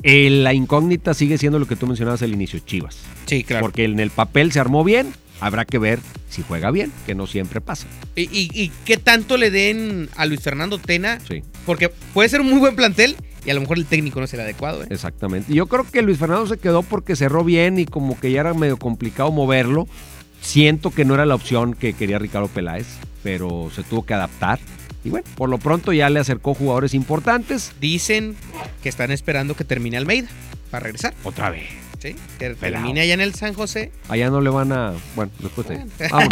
Eh, 0.04 0.30
la 0.30 0.54
incógnita 0.54 1.14
sigue 1.14 1.38
siendo 1.38 1.60
lo 1.60 1.68
que 1.68 1.76
tú 1.76 1.88
mencionabas 1.88 2.22
al 2.22 2.32
inicio, 2.32 2.60
Chivas. 2.60 2.98
Sí, 3.26 3.44
claro. 3.44 3.66
Porque 3.66 3.84
en 3.84 4.00
el 4.00 4.12
papel 4.12 4.52
se 4.54 4.60
armó 4.60 4.84
bien, 4.86 5.14
habrá 5.40 5.66
que 5.66 5.78
ver 5.78 6.00
si 6.30 6.44
juega 6.44 6.72
bien, 6.72 6.92
que 7.06 7.16
no 7.16 7.28
siempre 7.28 7.62
pasa. 7.62 7.88
¿Y, 8.16 8.24
y, 8.24 8.50
y 8.54 8.72
qué 8.86 8.98
tanto 8.98 9.38
le 9.38 9.52
den 9.52 10.10
a 10.16 10.26
Luis 10.26 10.42
Fernando 10.42 10.78
Tena? 10.78 11.20
Sí. 11.28 11.44
Porque 11.66 11.90
puede 12.14 12.30
ser 12.30 12.42
un 12.42 12.50
muy 12.50 12.60
buen 12.60 12.76
plantel 12.76 13.16
y 13.46 13.50
a 13.50 13.54
lo 13.54 13.62
mejor 13.62 13.78
el 13.78 13.86
técnico 13.86 14.20
no 14.20 14.26
es 14.26 14.34
el 14.34 14.42
adecuado. 14.42 14.84
¿eh? 14.84 14.88
Exactamente. 14.90 15.54
Yo 15.54 15.68
creo 15.68 15.90
que 15.90 16.02
Luis 16.02 16.18
Fernando 16.18 16.48
se 16.48 16.58
quedó 16.58 16.84
porque 16.84 17.16
cerró 17.16 17.44
bien 17.44 17.80
y 17.80 17.86
como 17.86 18.20
que 18.20 18.32
ya 18.32 18.42
era 18.42 18.54
medio 18.54 18.78
complicado 18.78 19.32
moverlo. 19.32 19.88
Siento 20.42 20.92
que 20.92 21.06
no 21.06 21.14
era 21.14 21.26
la 21.26 21.36
opción 21.36 21.74
que 21.74 21.94
quería 21.94 22.20
Ricardo 22.20 22.48
Peláez, 22.48 22.88
pero 23.24 23.72
se 23.74 23.84
tuvo 23.84 24.06
que 24.06 24.14
adaptar. 24.14 24.60
Y 25.04 25.10
bueno, 25.10 25.26
por 25.36 25.50
lo 25.50 25.58
pronto 25.58 25.94
ya 25.94 26.10
le 26.10 26.20
acercó 26.20 26.54
jugadores 26.54 26.94
importantes. 26.94 27.72
Dicen 27.80 28.36
que 28.84 28.90
están 28.90 29.12
esperando 29.12 29.56
que 29.56 29.64
termine 29.64 29.96
Almeida 29.98 30.28
para 30.70 30.84
regresar. 30.84 31.14
Otra 31.24 31.50
vez. 31.50 31.87
Sí, 32.00 32.16
que 32.38 32.54
termine 32.56 33.02
allá 33.02 33.16
en 33.16 33.22
el 33.22 33.34
San 33.34 33.54
José. 33.54 33.92
Allá 34.08 34.30
no 34.30 34.40
le 34.40 34.50
van 34.50 34.72
a. 34.72 34.94
Bueno, 35.16 35.32
después. 35.40 35.68
Vamos. 36.12 36.30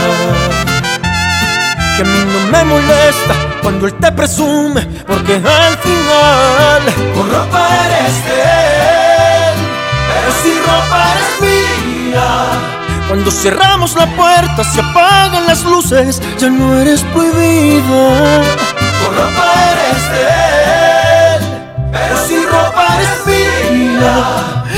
Que 1.96 2.02
a 2.02 2.06
mí 2.06 2.26
no 2.26 2.52
me 2.52 2.64
molesta 2.64 3.36
cuando 3.62 3.86
él 3.86 3.94
te 3.94 4.12
presume, 4.12 4.82
porque 5.06 5.36
al 5.36 5.78
final 5.78 6.82
con 7.14 7.32
ropa 7.32 7.68
eres 7.86 8.26
de 8.26 8.42
él, 8.42 9.56
pero 10.10 10.32
si 10.42 10.60
ropa 10.60 11.14
eres 11.14 11.42
mía. 11.42 12.30
Cuando 13.08 13.30
cerramos 13.30 13.96
la 13.96 14.08
puerta, 14.08 14.64
se 14.64 14.82
apagan 14.82 15.46
las 15.46 15.64
luces, 15.64 16.20
ya 16.40 16.50
no 16.50 16.76
eres 16.80 17.04
prohibida. 17.14 18.42
Con 19.04 19.16
ropa 19.16 19.54
eres 19.72 20.04
de 20.12 20.24
él, 21.36 21.42
pero 21.92 22.28
si 22.28 22.44
ropa 22.46 22.88
eres 22.98 23.26
mía. 23.28 24.53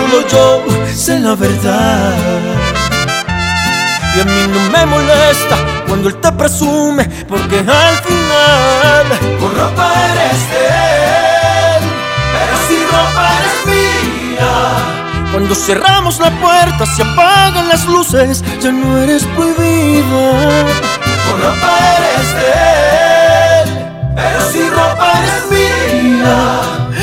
Solo 0.00 0.26
yo 0.28 0.64
sé 0.94 1.20
la 1.20 1.34
verdad. 1.34 2.16
Y 4.16 4.20
a 4.20 4.24
mí 4.24 4.46
no 4.48 4.60
me 4.70 4.86
molesta 4.86 5.56
cuando 5.86 6.08
él 6.08 6.16
te 6.16 6.32
presume, 6.32 7.04
porque 7.28 7.58
al 7.58 7.96
final 8.08 9.06
con 9.38 9.54
ropa 9.54 9.92
eres 10.10 10.40
de 10.52 10.66
él, 11.76 11.82
pero 12.32 12.54
si 12.66 12.76
ropa 12.86 13.22
eres 13.40 13.60
mía. 13.66 15.32
Cuando 15.32 15.54
cerramos 15.54 16.18
la 16.18 16.30
puerta, 16.30 16.86
se 16.86 17.02
apagan 17.02 17.68
las 17.68 17.84
luces, 17.84 18.42
ya 18.62 18.72
no 18.72 18.96
eres 18.96 19.24
prohibida. 19.36 20.64
Con 21.26 21.42
ropa 21.42 21.72
eres 21.98 22.28
de 22.38 22.50
él, 23.60 23.68
pero 24.16 24.50
si 24.50 24.66
ropa 24.70 25.12
eres 25.18 25.50
mía. 25.50 26.79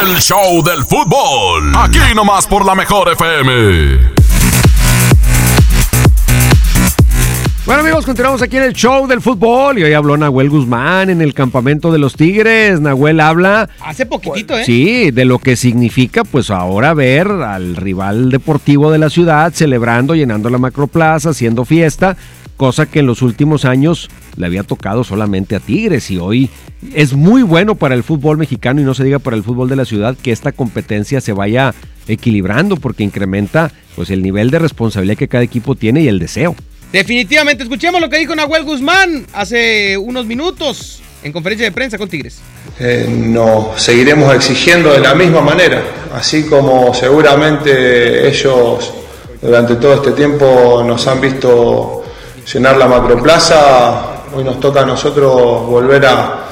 El 0.00 0.16
show 0.20 0.62
del 0.64 0.84
fútbol. 0.84 1.72
Aquí 1.76 1.98
nomás 2.14 2.46
por 2.46 2.64
la 2.64 2.74
mejor 2.74 3.12
FM. 3.12 4.22
Bueno 7.66 7.82
amigos, 7.82 8.04
continuamos 8.06 8.42
aquí 8.42 8.56
en 8.56 8.64
el 8.64 8.72
show 8.72 9.06
del 9.06 9.20
fútbol 9.20 9.78
y 9.78 9.84
hoy 9.84 9.92
habló 9.92 10.16
Nahuel 10.16 10.48
Guzmán 10.50 11.10
en 11.10 11.20
el 11.20 11.34
campamento 11.34 11.92
de 11.92 11.98
los 11.98 12.16
Tigres. 12.16 12.80
Nahuel 12.80 13.20
habla, 13.20 13.68
Hace 13.80 14.06
poquitito, 14.06 14.58
¿eh? 14.58 14.64
sí, 14.64 15.10
de 15.10 15.24
lo 15.24 15.38
que 15.38 15.56
significa 15.56 16.24
pues 16.24 16.50
ahora 16.50 16.94
ver 16.94 17.28
al 17.28 17.76
rival 17.76 18.30
deportivo 18.30 18.90
de 18.90 18.98
la 18.98 19.10
ciudad 19.10 19.52
celebrando, 19.52 20.14
llenando 20.14 20.50
la 20.50 20.58
macroplaza, 20.58 21.30
haciendo 21.30 21.64
fiesta, 21.64 22.16
cosa 22.56 22.86
que 22.86 23.00
en 23.00 23.06
los 23.06 23.22
últimos 23.22 23.64
años 23.64 24.08
le 24.36 24.46
había 24.46 24.62
tocado 24.62 25.04
solamente 25.04 25.56
a 25.56 25.60
Tigres 25.60 26.10
y 26.10 26.18
hoy 26.18 26.50
es 26.94 27.12
muy 27.12 27.42
bueno 27.42 27.74
para 27.74 27.94
el 27.94 28.02
fútbol 28.02 28.38
mexicano 28.38 28.80
y 28.80 28.84
no 28.84 28.94
se 28.94 29.04
diga 29.04 29.18
para 29.18 29.36
el 29.36 29.42
fútbol 29.42 29.68
de 29.68 29.76
la 29.76 29.84
ciudad 29.84 30.16
que 30.20 30.32
esta 30.32 30.52
competencia 30.52 31.20
se 31.20 31.32
vaya 31.32 31.74
equilibrando 32.08 32.76
porque 32.76 33.04
incrementa 33.04 33.72
pues 33.96 34.10
el 34.10 34.22
nivel 34.22 34.50
de 34.50 34.58
responsabilidad 34.58 35.16
que 35.16 35.28
cada 35.28 35.44
equipo 35.44 35.74
tiene 35.74 36.02
y 36.02 36.08
el 36.08 36.18
deseo. 36.18 36.54
Definitivamente, 36.92 37.62
escuchemos 37.62 38.00
lo 38.00 38.10
que 38.10 38.18
dijo 38.18 38.34
Nahuel 38.34 38.64
Guzmán 38.64 39.26
hace 39.32 39.96
unos 39.96 40.26
minutos 40.26 41.02
en 41.22 41.32
conferencia 41.32 41.66
de 41.66 41.72
prensa 41.72 41.96
con 41.96 42.08
Tigres. 42.08 42.40
Eh, 42.78 43.06
nos 43.08 43.80
seguiremos 43.80 44.34
exigiendo 44.34 44.92
de 44.92 45.00
la 45.00 45.14
misma 45.14 45.40
manera, 45.40 45.82
así 46.14 46.44
como 46.44 46.92
seguramente 46.92 48.28
ellos 48.28 48.92
durante 49.40 49.76
todo 49.76 49.94
este 49.94 50.12
tiempo 50.12 50.84
nos 50.86 51.06
han 51.06 51.20
visto 51.20 52.01
llenar 52.50 52.76
la 52.76 52.86
macroplaza, 52.88 54.24
hoy 54.34 54.44
nos 54.44 54.58
toca 54.60 54.82
a 54.82 54.86
nosotros 54.86 55.66
volver 55.66 56.06
a, 56.06 56.44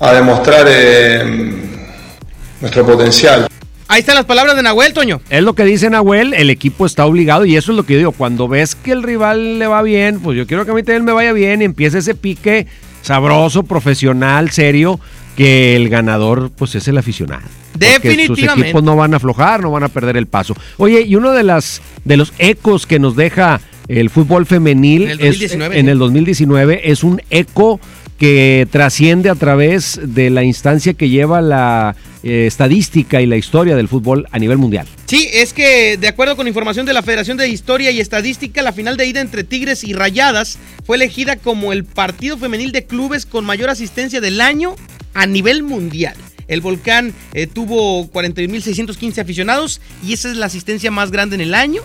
a 0.00 0.12
demostrar 0.12 0.66
eh, 0.68 1.68
nuestro 2.60 2.84
potencial. 2.84 3.46
Ahí 3.90 4.00
están 4.00 4.16
las 4.16 4.26
palabras 4.26 4.54
de 4.54 4.62
Nahuel, 4.62 4.92
Toño. 4.92 5.22
Es 5.30 5.42
lo 5.42 5.54
que 5.54 5.64
dice 5.64 5.88
Nahuel, 5.88 6.34
el 6.34 6.50
equipo 6.50 6.84
está 6.84 7.06
obligado 7.06 7.46
y 7.46 7.56
eso 7.56 7.72
es 7.72 7.76
lo 7.76 7.84
que 7.84 7.94
yo 7.94 7.98
digo, 8.00 8.12
cuando 8.12 8.46
ves 8.46 8.74
que 8.74 8.92
el 8.92 9.02
rival 9.02 9.58
le 9.58 9.66
va 9.66 9.80
bien, 9.80 10.20
pues 10.20 10.36
yo 10.36 10.46
quiero 10.46 10.66
que 10.66 10.72
a 10.72 10.74
mí 10.74 10.82
también 10.82 11.04
me 11.06 11.12
vaya 11.12 11.32
bien 11.32 11.62
y 11.62 11.64
empiece 11.64 11.98
ese 11.98 12.14
pique 12.14 12.66
sabroso, 13.00 13.62
profesional, 13.62 14.50
serio, 14.50 15.00
que 15.36 15.74
el 15.74 15.88
ganador 15.88 16.50
pues 16.50 16.74
es 16.74 16.86
el 16.88 16.98
aficionado. 16.98 17.42
Porque 17.72 17.94
sus 17.94 18.02
Definitivamente. 18.02 18.68
equipos 18.68 18.82
no 18.82 18.96
van 18.96 19.14
a 19.14 19.18
aflojar, 19.18 19.62
no 19.62 19.70
van 19.70 19.84
a 19.84 19.88
perder 19.88 20.16
el 20.18 20.26
paso. 20.26 20.54
Oye, 20.76 21.02
y 21.02 21.14
uno 21.16 21.32
de 21.32 21.44
las 21.44 21.80
de 22.04 22.16
los 22.18 22.34
ecos 22.38 22.86
que 22.86 22.98
nos 22.98 23.16
deja 23.16 23.60
el 23.88 24.10
fútbol 24.10 24.46
femenil 24.46 25.02
En 25.02 25.10
el 25.10 25.20
es- 25.20 25.26
2019, 25.38 25.78
en 25.78 25.86
sí. 25.86 25.90
el 25.90 25.98
2019 25.98 26.90
es 26.90 27.02
un 27.04 27.20
eco 27.30 27.80
que 28.18 28.66
trasciende 28.70 29.30
a 29.30 29.34
través 29.36 30.00
de 30.02 30.28
la 30.30 30.42
instancia 30.42 30.92
que 30.94 31.08
lleva 31.08 31.40
la 31.40 31.94
eh, 32.24 32.46
estadística 32.48 33.22
y 33.22 33.26
la 33.26 33.36
historia 33.36 33.76
del 33.76 33.86
fútbol 33.86 34.26
a 34.32 34.38
nivel 34.40 34.58
mundial. 34.58 34.88
Sí, 35.06 35.28
es 35.32 35.52
que 35.52 35.96
de 35.96 36.08
acuerdo 36.08 36.34
con 36.34 36.48
información 36.48 36.84
de 36.84 36.92
la 36.92 37.02
Federación 37.02 37.36
de 37.36 37.48
Historia 37.48 37.92
y 37.92 38.00
Estadística, 38.00 38.60
la 38.62 38.72
final 38.72 38.96
de 38.96 39.06
ida 39.06 39.20
entre 39.20 39.44
Tigres 39.44 39.84
y 39.84 39.92
Rayadas 39.92 40.58
fue 40.84 40.96
elegida 40.96 41.36
como 41.36 41.72
el 41.72 41.84
partido 41.84 42.36
femenil 42.36 42.72
de 42.72 42.84
clubes 42.86 43.24
con 43.24 43.44
mayor 43.44 43.70
asistencia 43.70 44.20
del 44.20 44.40
año 44.40 44.74
a 45.14 45.26
nivel 45.26 45.62
mundial. 45.62 46.16
El 46.48 46.60
Volcán 46.60 47.12
eh, 47.34 47.46
tuvo 47.46 48.10
41.615 48.10 49.18
aficionados 49.20 49.80
y 50.04 50.12
esa 50.14 50.30
es 50.30 50.36
la 50.36 50.46
asistencia 50.46 50.90
más 50.90 51.12
grande 51.12 51.36
en 51.36 51.40
el 51.42 51.54
año 51.54 51.82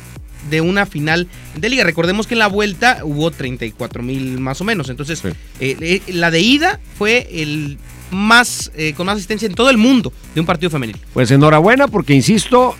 de 0.49 0.61
una 0.61 0.85
final 0.85 1.27
de 1.55 1.69
liga. 1.69 1.83
Recordemos 1.83 2.27
que 2.27 2.35
en 2.35 2.39
la 2.39 2.47
vuelta 2.47 2.99
hubo 3.03 3.31
34.000 3.31 4.39
más 4.39 4.61
o 4.61 4.63
menos. 4.63 4.89
Entonces, 4.89 5.23
eh, 5.25 5.33
eh, 5.59 6.01
la 6.07 6.31
de 6.31 6.41
ida 6.41 6.79
fue 6.97 7.27
el 7.31 7.77
más 8.11 8.71
eh, 8.75 8.93
con 8.93 9.07
más 9.07 9.17
asistencia 9.17 9.47
en 9.47 9.55
todo 9.55 9.69
el 9.69 9.77
mundo 9.77 10.13
de 10.33 10.39
un 10.41 10.45
partido 10.45 10.69
femenil. 10.69 10.97
Pues 11.13 11.31
enhorabuena 11.31 11.87
porque, 11.87 12.13
insisto, 12.13 12.75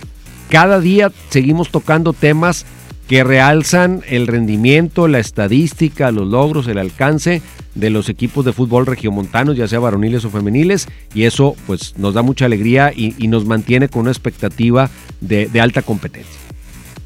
cada 0.48 0.80
día 0.80 1.12
seguimos 1.30 1.70
tocando 1.70 2.12
temas 2.12 2.64
que 3.08 3.22
realzan 3.22 4.02
el 4.08 4.26
rendimiento, 4.26 5.08
la 5.08 5.18
estadística, 5.18 6.10
los 6.10 6.26
logros, 6.26 6.66
el 6.68 6.78
alcance 6.78 7.42
de 7.74 7.90
los 7.90 8.08
equipos 8.08 8.44
de 8.44 8.52
fútbol 8.52 8.86
regiomontanos, 8.86 9.56
ya 9.56 9.68
sea 9.68 9.78
varoniles 9.78 10.24
o 10.24 10.30
femeniles, 10.30 10.86
y 11.12 11.24
eso 11.24 11.54
pues 11.66 11.98
nos 11.98 12.14
da 12.14 12.22
mucha 12.22 12.46
alegría 12.46 12.92
y, 12.94 13.14
y 13.18 13.28
nos 13.28 13.44
mantiene 13.44 13.88
con 13.88 14.02
una 14.02 14.10
expectativa 14.10 14.90
de, 15.20 15.46
de 15.46 15.60
alta 15.60 15.82
competencia. 15.82 16.43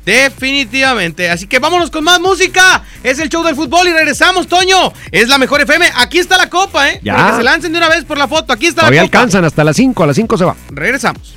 Definitivamente. 0.08 1.30
Así 1.30 1.46
que 1.46 1.58
vámonos 1.58 1.90
con 1.90 2.02
más 2.02 2.18
música. 2.20 2.82
Es 3.02 3.18
el 3.18 3.28
show 3.28 3.44
del 3.44 3.54
fútbol 3.54 3.88
y 3.88 3.92
regresamos, 3.92 4.48
Toño. 4.48 4.92
Es 5.12 5.28
la 5.28 5.36
mejor 5.36 5.60
FM. 5.60 5.86
Aquí 5.96 6.18
está 6.18 6.38
la 6.38 6.48
copa, 6.48 6.88
¿eh? 6.90 7.00
Ya. 7.02 7.14
Para 7.14 7.30
que 7.30 7.36
se 7.36 7.42
lancen 7.42 7.72
de 7.72 7.78
una 7.78 7.88
vez 7.90 8.04
por 8.04 8.16
la 8.16 8.26
foto. 8.26 8.52
Aquí 8.54 8.66
está 8.66 8.82
Todavía 8.82 9.02
la 9.02 9.08
copa. 9.08 9.18
alcanzan 9.18 9.44
hasta 9.44 9.64
las 9.64 9.76
5, 9.76 10.02
a 10.02 10.06
las 10.06 10.16
5 10.16 10.38
se 10.38 10.44
va. 10.46 10.56
Regresamos. 10.70 11.34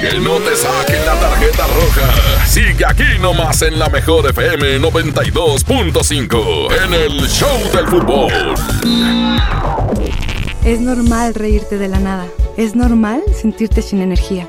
Que 0.00 0.18
no 0.20 0.36
te 0.36 0.54
saquen 0.56 1.04
la 1.06 1.14
tarjeta 1.18 1.66
roja. 1.66 2.46
Sigue 2.46 2.84
aquí 2.86 3.04
nomás 3.20 3.60
en 3.62 3.76
la 3.78 3.88
mejor 3.88 4.28
FM 4.30 4.78
92.5 4.80 6.84
en 6.84 6.94
el 6.94 7.28
show 7.28 7.58
del 7.74 7.86
fútbol. 7.88 8.32
Es 10.64 10.80
normal 10.80 11.34
reírte 11.34 11.76
de 11.78 11.88
la 11.88 11.98
nada. 12.00 12.26
Es 12.56 12.74
normal 12.76 13.22
sentirte 13.40 13.82
sin 13.82 14.00
energía. 14.00 14.48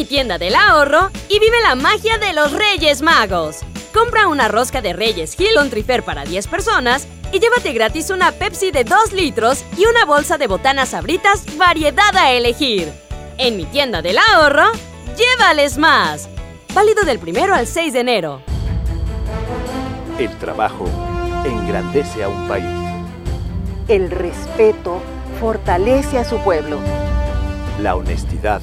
Mi 0.00 0.06
tienda 0.06 0.38
del 0.38 0.54
ahorro 0.54 1.10
y 1.28 1.38
vive 1.38 1.60
la 1.62 1.74
magia 1.74 2.16
de 2.16 2.32
los 2.32 2.52
Reyes 2.52 3.02
Magos. 3.02 3.58
Compra 3.92 4.28
una 4.28 4.48
rosca 4.48 4.80
de 4.80 4.94
Reyes 4.94 5.38
Hill 5.38 5.50
con 5.54 5.68
Trifer 5.68 6.02
para 6.02 6.24
10 6.24 6.46
personas 6.46 7.06
y 7.34 7.38
llévate 7.38 7.74
gratis 7.74 8.08
una 8.08 8.32
Pepsi 8.32 8.70
de 8.70 8.84
2 8.84 9.12
litros 9.12 9.62
y 9.76 9.84
una 9.84 10.06
bolsa 10.06 10.38
de 10.38 10.46
botanas 10.46 10.94
abritas 10.94 11.44
variedad 11.58 12.16
a 12.16 12.32
elegir. 12.32 12.90
En 13.36 13.58
mi 13.58 13.66
tienda 13.66 14.00
del 14.00 14.16
ahorro, 14.16 14.72
llévales 15.18 15.76
más. 15.76 16.30
Válido 16.72 17.02
del 17.02 17.18
primero 17.18 17.54
al 17.54 17.66
6 17.66 17.92
de 17.92 18.00
enero. 18.00 18.40
El 20.18 20.34
trabajo 20.38 20.86
engrandece 21.44 22.24
a 22.24 22.30
un 22.30 22.48
país. 22.48 22.64
El 23.86 24.10
respeto 24.10 25.02
fortalece 25.38 26.16
a 26.16 26.24
su 26.24 26.38
pueblo. 26.38 26.78
La 27.82 27.96
honestidad 27.96 28.62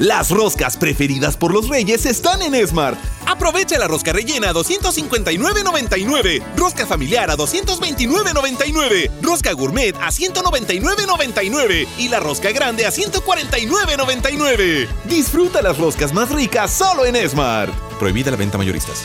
Las 0.00 0.30
roscas 0.30 0.76
preferidas 0.78 1.36
por 1.36 1.52
los 1.52 1.68
reyes 1.68 2.06
están 2.06 2.40
en 2.40 2.66
Smart. 2.66 2.98
Aprovecha 3.26 3.78
la 3.78 3.86
rosca 3.86 4.14
rellena 4.14 4.48
a 4.48 4.54
259.99, 4.54 6.42
rosca 6.56 6.86
familiar 6.86 7.30
a 7.30 7.36
229.99, 7.36 9.10
rosca 9.20 9.52
gourmet 9.52 9.94
a 9.96 10.08
199.99 10.08 11.86
y 11.98 12.08
la 12.08 12.18
rosca 12.18 12.50
grande 12.50 12.86
a 12.86 12.90
149.99. 12.90 14.88
Disfruta 15.04 15.60
las 15.60 15.76
roscas 15.76 16.14
más 16.14 16.30
ricas 16.30 16.70
solo 16.72 17.04
en 17.04 17.16
Smart. 17.28 17.70
Prohibida 17.98 18.30
la 18.30 18.38
venta 18.38 18.56
mayoristas. 18.56 19.04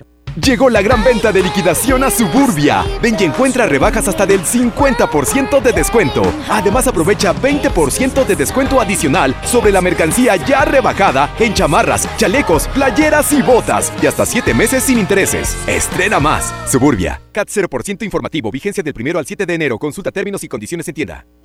Llegó 0.35 0.69
la 0.69 0.81
gran 0.81 1.03
venta 1.03 1.33
de 1.33 1.43
liquidación 1.43 2.05
a 2.05 2.09
Suburbia. 2.09 2.85
Ven 3.01 3.17
y 3.19 3.25
encuentra 3.25 3.65
rebajas 3.65 4.07
hasta 4.07 4.25
del 4.25 4.41
50% 4.41 5.61
de 5.61 5.73
descuento. 5.73 6.21
Además 6.49 6.87
aprovecha 6.87 7.33
20% 7.33 8.25
de 8.25 8.35
descuento 8.37 8.79
adicional 8.79 9.35
sobre 9.43 9.73
la 9.73 9.81
mercancía 9.81 10.37
ya 10.37 10.63
rebajada 10.63 11.29
en 11.37 11.53
chamarras, 11.53 12.07
chalecos, 12.15 12.69
playeras 12.69 13.33
y 13.33 13.41
botas. 13.41 13.91
Y 14.01 14.07
hasta 14.07 14.25
7 14.25 14.53
meses 14.53 14.83
sin 14.83 14.99
intereses. 14.99 15.57
Estrena 15.67 16.21
más. 16.21 16.53
Suburbia. 16.65 17.21
CAT 17.33 17.49
0% 17.49 18.03
informativo. 18.03 18.51
Vigencia 18.51 18.83
del 18.83 18.93
1 18.97 19.19
al 19.19 19.25
7 19.25 19.45
de 19.45 19.53
enero. 19.53 19.77
Consulta 19.77 20.11
términos 20.11 20.43
y 20.45 20.47
condiciones 20.47 20.87
en 20.87 20.93
tienda. 20.93 21.25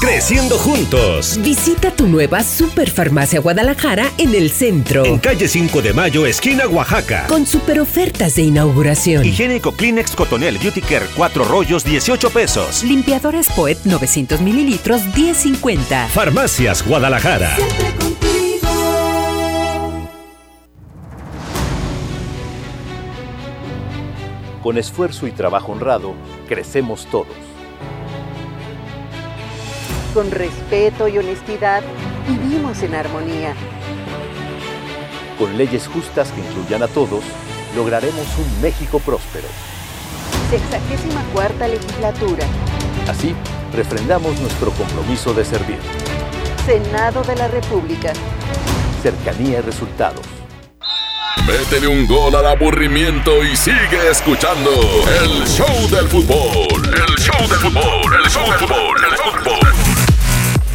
Creciendo 0.00 0.56
juntos. 0.58 1.40
Visita 1.42 1.90
tu 1.90 2.06
nueva 2.06 2.44
Superfarmacia 2.44 3.40
Guadalajara 3.40 4.08
en 4.16 4.32
el 4.32 4.48
centro. 4.50 5.04
En 5.04 5.18
calle 5.18 5.48
5 5.48 5.82
de 5.82 5.92
Mayo, 5.92 6.24
esquina 6.24 6.68
Oaxaca. 6.68 7.26
Con 7.26 7.44
super 7.44 7.80
ofertas 7.80 8.36
de 8.36 8.42
inauguración. 8.42 9.24
Higiénico 9.24 9.72
Kleenex 9.72 10.14
Cotonel 10.14 10.58
Beauty 10.58 10.82
Care 10.82 11.06
4 11.16 11.44
rollos 11.44 11.82
18 11.82 12.30
pesos. 12.30 12.84
Limpiadores 12.84 13.48
Poet 13.50 13.76
900 13.84 14.40
mililitros 14.40 15.02
10.50. 15.16 16.06
Farmacias 16.06 16.86
Guadalajara. 16.86 17.56
Con 24.62 24.78
esfuerzo 24.78 25.26
y 25.26 25.32
trabajo 25.32 25.72
honrado, 25.72 26.14
crecemos 26.46 27.06
todos. 27.10 27.47
Con 30.18 30.32
respeto 30.32 31.06
y 31.06 31.16
honestidad, 31.16 31.80
vivimos 32.26 32.82
en 32.82 32.96
armonía. 32.96 33.54
Con 35.38 35.56
leyes 35.56 35.86
justas 35.86 36.32
que 36.32 36.40
incluyan 36.40 36.82
a 36.82 36.88
todos, 36.88 37.22
lograremos 37.76 38.26
un 38.36 38.60
México 38.60 38.98
próspero. 38.98 39.46
Sexagésima 40.50 41.22
cuarta 41.32 41.68
legislatura. 41.68 42.44
Así, 43.08 43.32
refrendamos 43.72 44.40
nuestro 44.40 44.72
compromiso 44.72 45.34
de 45.34 45.44
servir. 45.44 45.78
Senado 46.66 47.22
de 47.22 47.36
la 47.36 47.46
República. 47.46 48.12
Cercanía 49.04 49.58
y 49.58 49.60
resultados. 49.60 50.26
Métele 51.46 51.86
un 51.86 52.08
gol 52.08 52.34
al 52.34 52.46
aburrimiento 52.46 53.44
y 53.44 53.54
sigue 53.54 54.10
escuchando 54.10 54.70
el 55.22 55.46
show 55.46 55.88
del 55.88 56.08
fútbol. 56.08 56.84
El 56.92 57.16
show 57.22 57.48
del 57.48 57.60
fútbol, 57.60 58.14
el 58.16 58.28
show 58.28 58.48
del 58.48 58.60
fútbol, 58.60 59.04
el 59.04 59.08
show 59.08 59.14
del 59.14 59.14
fútbol. 59.14 59.17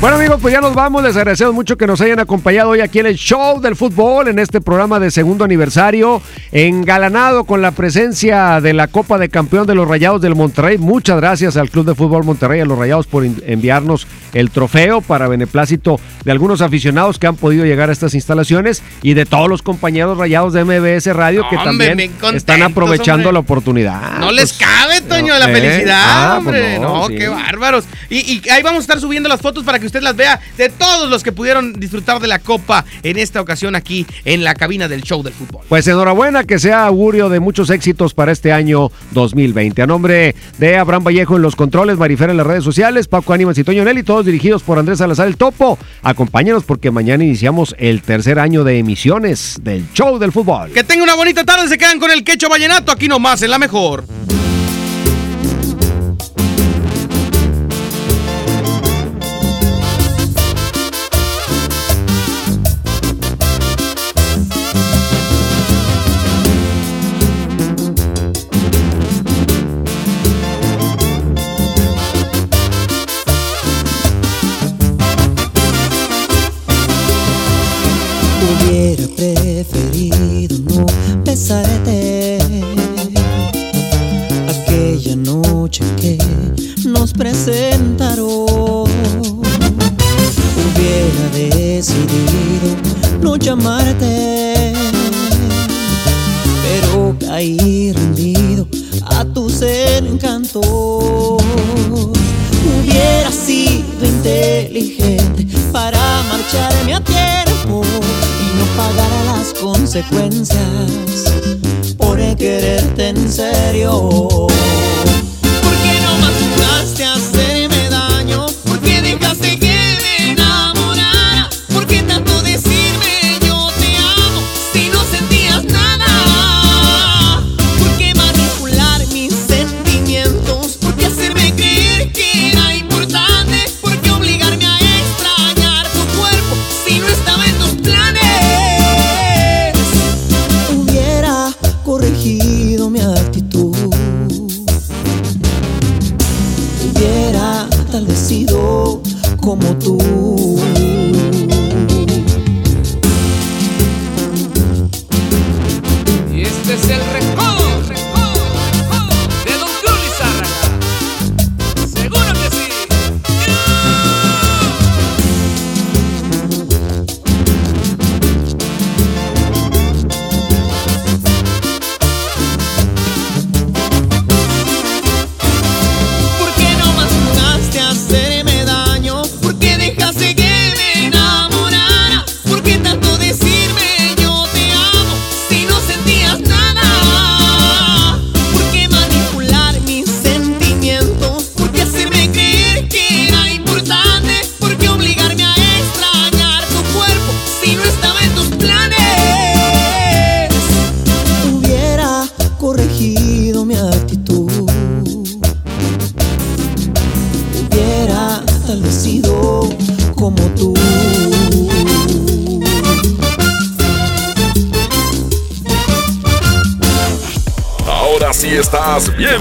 Bueno 0.03 0.17
amigos, 0.17 0.39
pues 0.41 0.53
ya 0.53 0.59
nos 0.59 0.75
vamos. 0.75 1.01
Les 1.01 1.15
agradecemos 1.15 1.53
mucho 1.53 1.77
que 1.77 1.87
nos 1.87 2.01
hayan 2.01 2.19
acompañado 2.19 2.71
hoy 2.71 2.81
aquí 2.81 2.99
en 2.99 3.05
el 3.05 3.15
show 3.15 3.61
del 3.61 3.77
fútbol, 3.77 4.27
en 4.27 4.37
este 4.37 4.59
programa 4.59 4.99
de 4.99 5.09
segundo 5.11 5.45
aniversario, 5.45 6.21
engalanado 6.51 7.45
con 7.45 7.61
la 7.61 7.71
presencia 7.71 8.59
de 8.59 8.73
la 8.73 8.87
Copa 8.89 9.17
de 9.17 9.29
Campeón 9.29 9.65
de 9.65 9.75
los 9.75 9.87
Rayados 9.87 10.19
del 10.21 10.35
Monterrey. 10.35 10.77
Muchas 10.77 11.15
gracias 11.21 11.55
al 11.55 11.69
Club 11.69 11.85
de 11.85 11.95
Fútbol 11.95 12.25
Monterrey, 12.25 12.59
a 12.59 12.65
los 12.65 12.77
Rayados 12.77 13.07
por 13.07 13.23
enviarnos 13.25 14.05
el 14.33 14.51
trofeo 14.51 14.99
para 14.99 15.29
beneplácito 15.29 16.01
de 16.25 16.31
algunos 16.33 16.59
aficionados 16.59 17.17
que 17.17 17.27
han 17.27 17.37
podido 17.37 17.63
llegar 17.63 17.89
a 17.89 17.93
estas 17.93 18.13
instalaciones 18.13 18.83
y 19.03 19.13
de 19.13 19.25
todos 19.25 19.47
los 19.47 19.61
compañeros 19.61 20.17
Rayados 20.17 20.51
de 20.51 20.65
MBS 20.65 21.15
Radio 21.15 21.45
que 21.49 21.55
Hombre, 21.55 21.87
también 21.87 22.11
están 22.35 22.61
aprovechando 22.61 23.29
hombre. 23.29 23.33
la 23.33 23.39
oportunidad. 23.39 24.19
No 24.19 24.33
les 24.33 24.51
Pues, 24.51 24.69
cabe, 24.69 24.99
Toño, 24.99 25.39
la 25.39 25.49
¿eh? 25.49 25.53
felicidad, 25.53 26.03
Ah, 26.05 26.39
pues 26.43 26.47
hombre. 26.57 26.79
no, 26.79 26.97
no, 27.03 27.07
sí. 27.07 27.15
qué 27.15 27.29
bárbaros. 27.29 27.85
Y, 28.09 28.17
y 28.45 28.49
ahí 28.49 28.61
vamos 28.61 28.79
a 28.79 28.81
estar 28.81 28.99
subiendo 28.99 29.29
las 29.29 29.39
fotos 29.39 29.63
para 29.63 29.79
que 29.79 29.92
usted 29.93 30.01
las 30.01 30.15
vea 30.15 30.39
de 30.57 30.69
todos 30.69 31.07
los 31.07 31.21
que 31.21 31.31
pudieron 31.31 31.73
disfrutar 31.73 32.19
de 32.19 32.27
la 32.27 32.39
Copa 32.39 32.83
en 33.03 33.19
esta 33.19 33.39
ocasión 33.39 33.75
aquí 33.75 34.07
en 34.25 34.43
la 34.43 34.55
cabina 34.55 34.87
del 34.87 35.03
show 35.03 35.21
del 35.21 35.33
fútbol. 35.33 35.61
Pues 35.69 35.87
enhorabuena, 35.87 36.45
que 36.45 36.57
sea 36.57 36.87
augurio 36.87 37.29
de 37.29 37.39
muchos 37.39 37.69
éxitos 37.69 38.15
para 38.15 38.31
este 38.31 38.51
año 38.51 38.91
2020. 39.11 39.83
A 39.83 39.85
nombre 39.85 40.33
de 40.57 40.77
Abraham 40.77 41.03
Vallejo 41.03 41.35
en 41.35 41.43
los 41.43 41.55
controles, 41.55 41.99
Marifera 41.99 42.31
en 42.31 42.37
las 42.37 42.47
redes 42.47 42.63
sociales, 42.63 43.07
Paco 43.07 43.33
Ánimas 43.33 43.55
y 43.59 43.63
Toño 43.63 43.83
Nelly, 43.83 44.01
todos 44.01 44.25
dirigidos 44.25 44.63
por 44.63 44.79
Andrés 44.79 44.97
Salazar 44.97 45.27
el 45.27 45.37
Topo. 45.37 45.77
Acompáñenos 46.01 46.63
porque 46.63 46.89
mañana 46.89 47.23
iniciamos 47.23 47.75
el 47.77 48.01
tercer 48.01 48.39
año 48.39 48.63
de 48.63 48.79
emisiones 48.79 49.59
del 49.61 49.85
show 49.93 50.17
del 50.17 50.31
fútbol. 50.31 50.71
Que 50.71 50.83
tenga 50.83 51.03
una 51.03 51.13
bonita 51.13 51.43
tarde, 51.43 51.67
se 51.67 51.77
quedan 51.77 51.99
con 51.99 52.09
el 52.09 52.23
quecho 52.23 52.49
vallenato 52.49 52.91
aquí 52.91 53.07
nomás 53.07 53.43
en 53.43 53.51
la 53.51 53.59
mejor. 53.59 54.05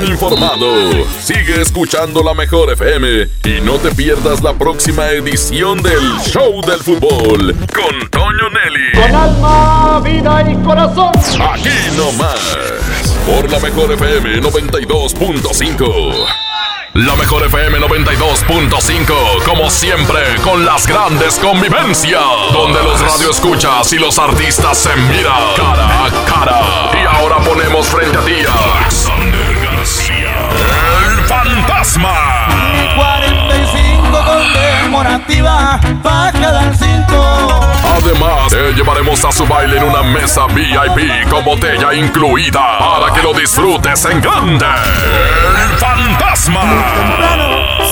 Informado. 0.04 1.04
Sigue 1.20 1.60
escuchando 1.60 2.22
la 2.22 2.32
mejor 2.34 2.72
FM 2.72 3.28
y 3.44 3.60
no 3.60 3.74
te 3.74 3.92
pierdas 3.94 4.42
la 4.42 4.54
próxima 4.54 5.10
edición 5.10 5.82
del 5.82 6.18
Show 6.24 6.62
del 6.62 6.80
Fútbol 6.80 7.54
con 7.74 8.08
Toño 8.10 8.48
Nelly. 8.50 8.92
Con 8.94 9.14
alma, 9.14 10.00
vida 10.04 10.44
y 10.50 10.56
corazón. 10.64 11.12
Aquí 11.40 11.68
nomás. 11.96 12.40
Por 13.26 13.50
la 13.50 13.58
mejor 13.60 13.92
FM 13.92 14.40
92.5. 14.42 16.42
La 16.94 17.16
mejor 17.16 17.42
FM 17.46 17.78
92.5, 17.78 19.44
como 19.46 19.70
siempre, 19.70 20.20
con 20.44 20.66
las 20.66 20.86
grandes 20.86 21.38
convivencias, 21.38 22.20
donde 22.52 22.82
los 22.82 23.00
radioescuchas 23.00 23.90
y 23.94 23.98
los 23.98 24.18
artistas 24.18 24.76
se 24.76 24.94
miran 24.96 25.54
cara 25.56 26.04
a 26.04 26.10
cara. 26.26 26.90
Y 26.92 26.98
ahora 27.06 27.38
ponemos 27.38 27.86
frente 27.86 28.18
a 28.18 28.24
ti 28.26 28.34
a 28.46 28.84
fantasma. 31.82 32.46
45 32.94 34.24
conmemorativa 34.24 35.80
para 36.02 36.32
cada 36.32 36.74
cinco. 36.74 37.60
Además, 37.84 38.50
te 38.50 38.72
llevaremos 38.74 39.24
a 39.24 39.32
su 39.32 39.46
baile 39.46 39.78
en 39.78 39.84
una 39.84 40.02
mesa 40.02 40.46
VIP 40.46 41.28
con 41.28 41.44
botella 41.44 41.92
incluida 41.92 42.78
para 42.78 43.12
que 43.12 43.22
lo 43.22 43.34
disfrutes 43.34 44.04
en 44.04 44.20
grande. 44.20 44.64
El 44.64 45.78
fantasma. 45.78 46.62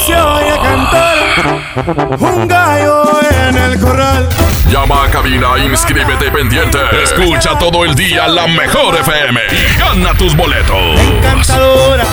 Se 0.06 0.16
oye 0.16 0.58
cantar 0.62 1.18
un 2.18 2.48
gallo 2.48 3.04
en 3.48 3.56
el 3.56 3.80
corral. 3.80 4.28
Llama 4.70 5.04
a 5.04 5.10
cabina, 5.10 5.58
inscríbete 5.58 6.30
pendiente. 6.30 6.78
Escucha 7.02 7.58
todo 7.58 7.84
el 7.84 7.94
día 7.94 8.28
la 8.28 8.46
mejor 8.46 8.94
FM 8.94 9.40
y 9.50 9.78
gana 9.78 10.14
tus 10.14 10.36
boletos. 10.36 11.00
Encantadora, 11.00 12.04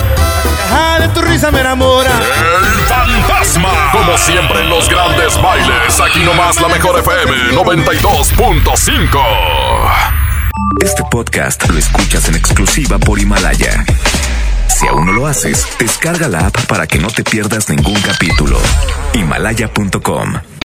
la 0.67 0.75
caja 0.75 0.99
de 0.99 1.07
tu 1.09 1.21
risa 1.21 1.51
me 1.51 1.61
enamora. 1.61 2.11
El 2.11 2.85
fantasma. 2.85 3.69
Como 3.91 4.17
siempre 4.17 4.61
en 4.61 4.69
los 4.69 4.89
grandes 4.89 5.39
bailes, 5.41 5.99
aquí 5.99 6.19
nomás 6.19 6.59
la 6.61 6.67
mejor 6.67 6.99
FM 6.99 7.53
92.5. 7.53 9.19
Este 10.83 11.03
podcast 11.09 11.67
lo 11.69 11.77
escuchas 11.77 12.27
en 12.29 12.35
exclusiva 12.35 12.97
por 12.99 13.19
Himalaya. 13.19 13.85
Si 14.67 14.87
aún 14.87 15.05
no 15.07 15.11
lo 15.13 15.27
haces, 15.27 15.67
descarga 15.79 16.27
la 16.27 16.47
app 16.47 16.65
para 16.65 16.85
que 16.87 16.99
no 16.99 17.07
te 17.07 17.23
pierdas 17.23 17.69
ningún 17.69 17.99
capítulo. 18.01 18.59
Himalaya.com 19.13 20.33